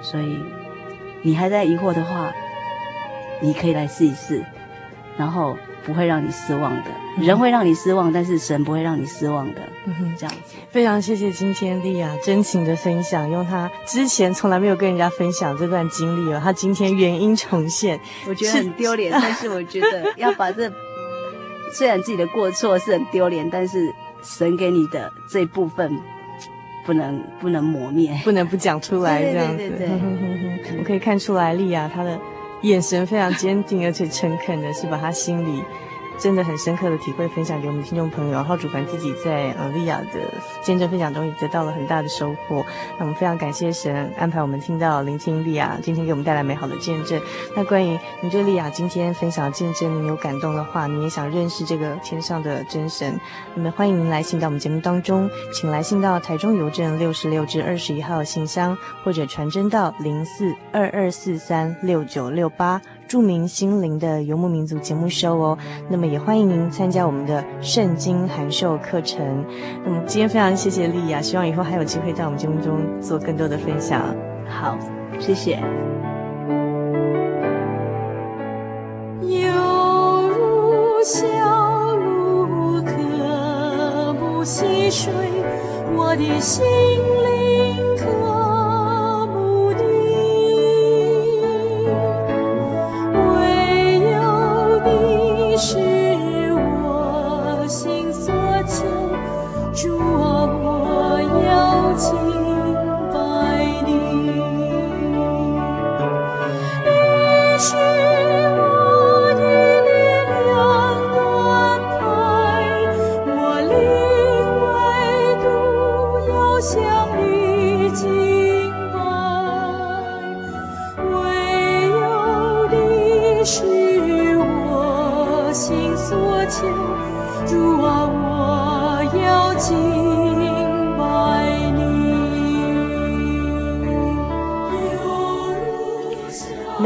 [0.00, 0.38] 所以，
[1.22, 2.32] 你还在疑惑的话，
[3.40, 4.44] 你可以来试一试，
[5.18, 5.56] 然后。
[5.84, 9.60] 不会让你失望的，人会让你失望，但是神不会让你失望的。
[9.86, 10.54] 嗯哼，这样子。
[10.70, 20.72] 非常谢谢今天莉亚真情的分享，用她之前从来没有跟人家分享这段经历哦，她今天原因重现，我觉得很丢脸，是但是我觉得要把这，
[21.72, 25.92] 虽然自己的过错是很丢脸，但是神给你的这一部分
[26.86, 29.56] 不能不能磨灭，不能不讲出来，这样子。
[29.56, 32.18] 对对对对对， 我可以看出来莉亚她的。
[32.64, 35.62] 眼神非常坚定而且诚恳的，是把他心里
[36.18, 38.32] 真的很深刻的体会分享给我们听众朋友。
[38.32, 40.20] 然后主凡自己在呃莉亚的
[40.62, 42.64] 见证分享中也得到了很大的收获。
[42.98, 47.20] 那我们非常感谢神安排我们听到聆听莉亚今天给我们带来美好的见证。
[47.56, 53.18] 那关于你对莉亚今天分享见证你有感动的话，你也想认识这个天上的真神，
[53.54, 62.80] 那么欢迎您来信到我们节目当中，请来信到台中邮政六十六至二十一号信箱，或者传真到零四二二四三六九六八。
[63.14, 65.56] 著名心灵的游牧民族节目收哦，
[65.88, 69.46] 那么也欢迎您参加我们的圣经函授课程。
[69.84, 74.02] 那么今天非常谢谢丽亚，希望以后还有机会在我们节目中做更多的分享。
[74.48, 74.76] 好，
[75.20, 75.60] 谢谢。
[79.20, 79.48] 犹
[80.28, 81.24] 如小
[81.94, 85.12] 鹿可不溪水，
[85.94, 87.96] 我的心灵
[95.64, 95.93] 是。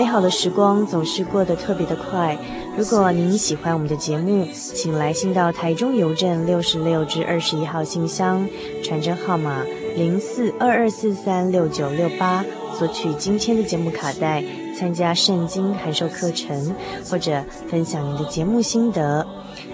[0.09, 2.35] 美好的时光总是过得特别的快。
[2.79, 8.49] 如果您喜欢我们的节目，请来信到台中邮政六十六至二十一号信箱，
[8.83, 9.63] 传真号码
[9.97, 12.43] 零四二二四三六九六八，
[12.79, 14.43] 索取今天的节目卡带，
[14.75, 16.75] 参加圣经函授课程，
[17.11, 19.27] 或者分享您的节目心得。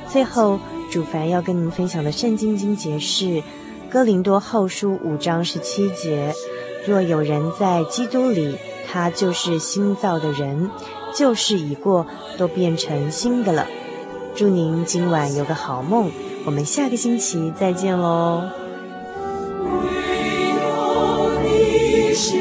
[0.08, 0.58] 最后，
[0.90, 3.24] 主凡要跟您分享的圣经经节是
[3.88, 6.34] 《哥林多后书》五章十七节：
[6.84, 8.56] 若有人在基督里。
[8.94, 10.70] 他就是新造的人，
[11.12, 12.06] 旧事已过，
[12.38, 13.66] 都变成新的了。
[14.36, 16.12] 祝您今晚有个好梦，
[16.44, 18.44] 我们下个星期再见喽。
[19.64, 19.90] 唯
[20.48, 20.62] 有
[21.42, 22.36] 你是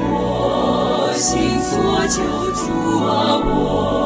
[0.00, 1.78] 我心所
[2.08, 2.20] 求，
[2.50, 2.66] 主
[3.06, 4.05] 啊，我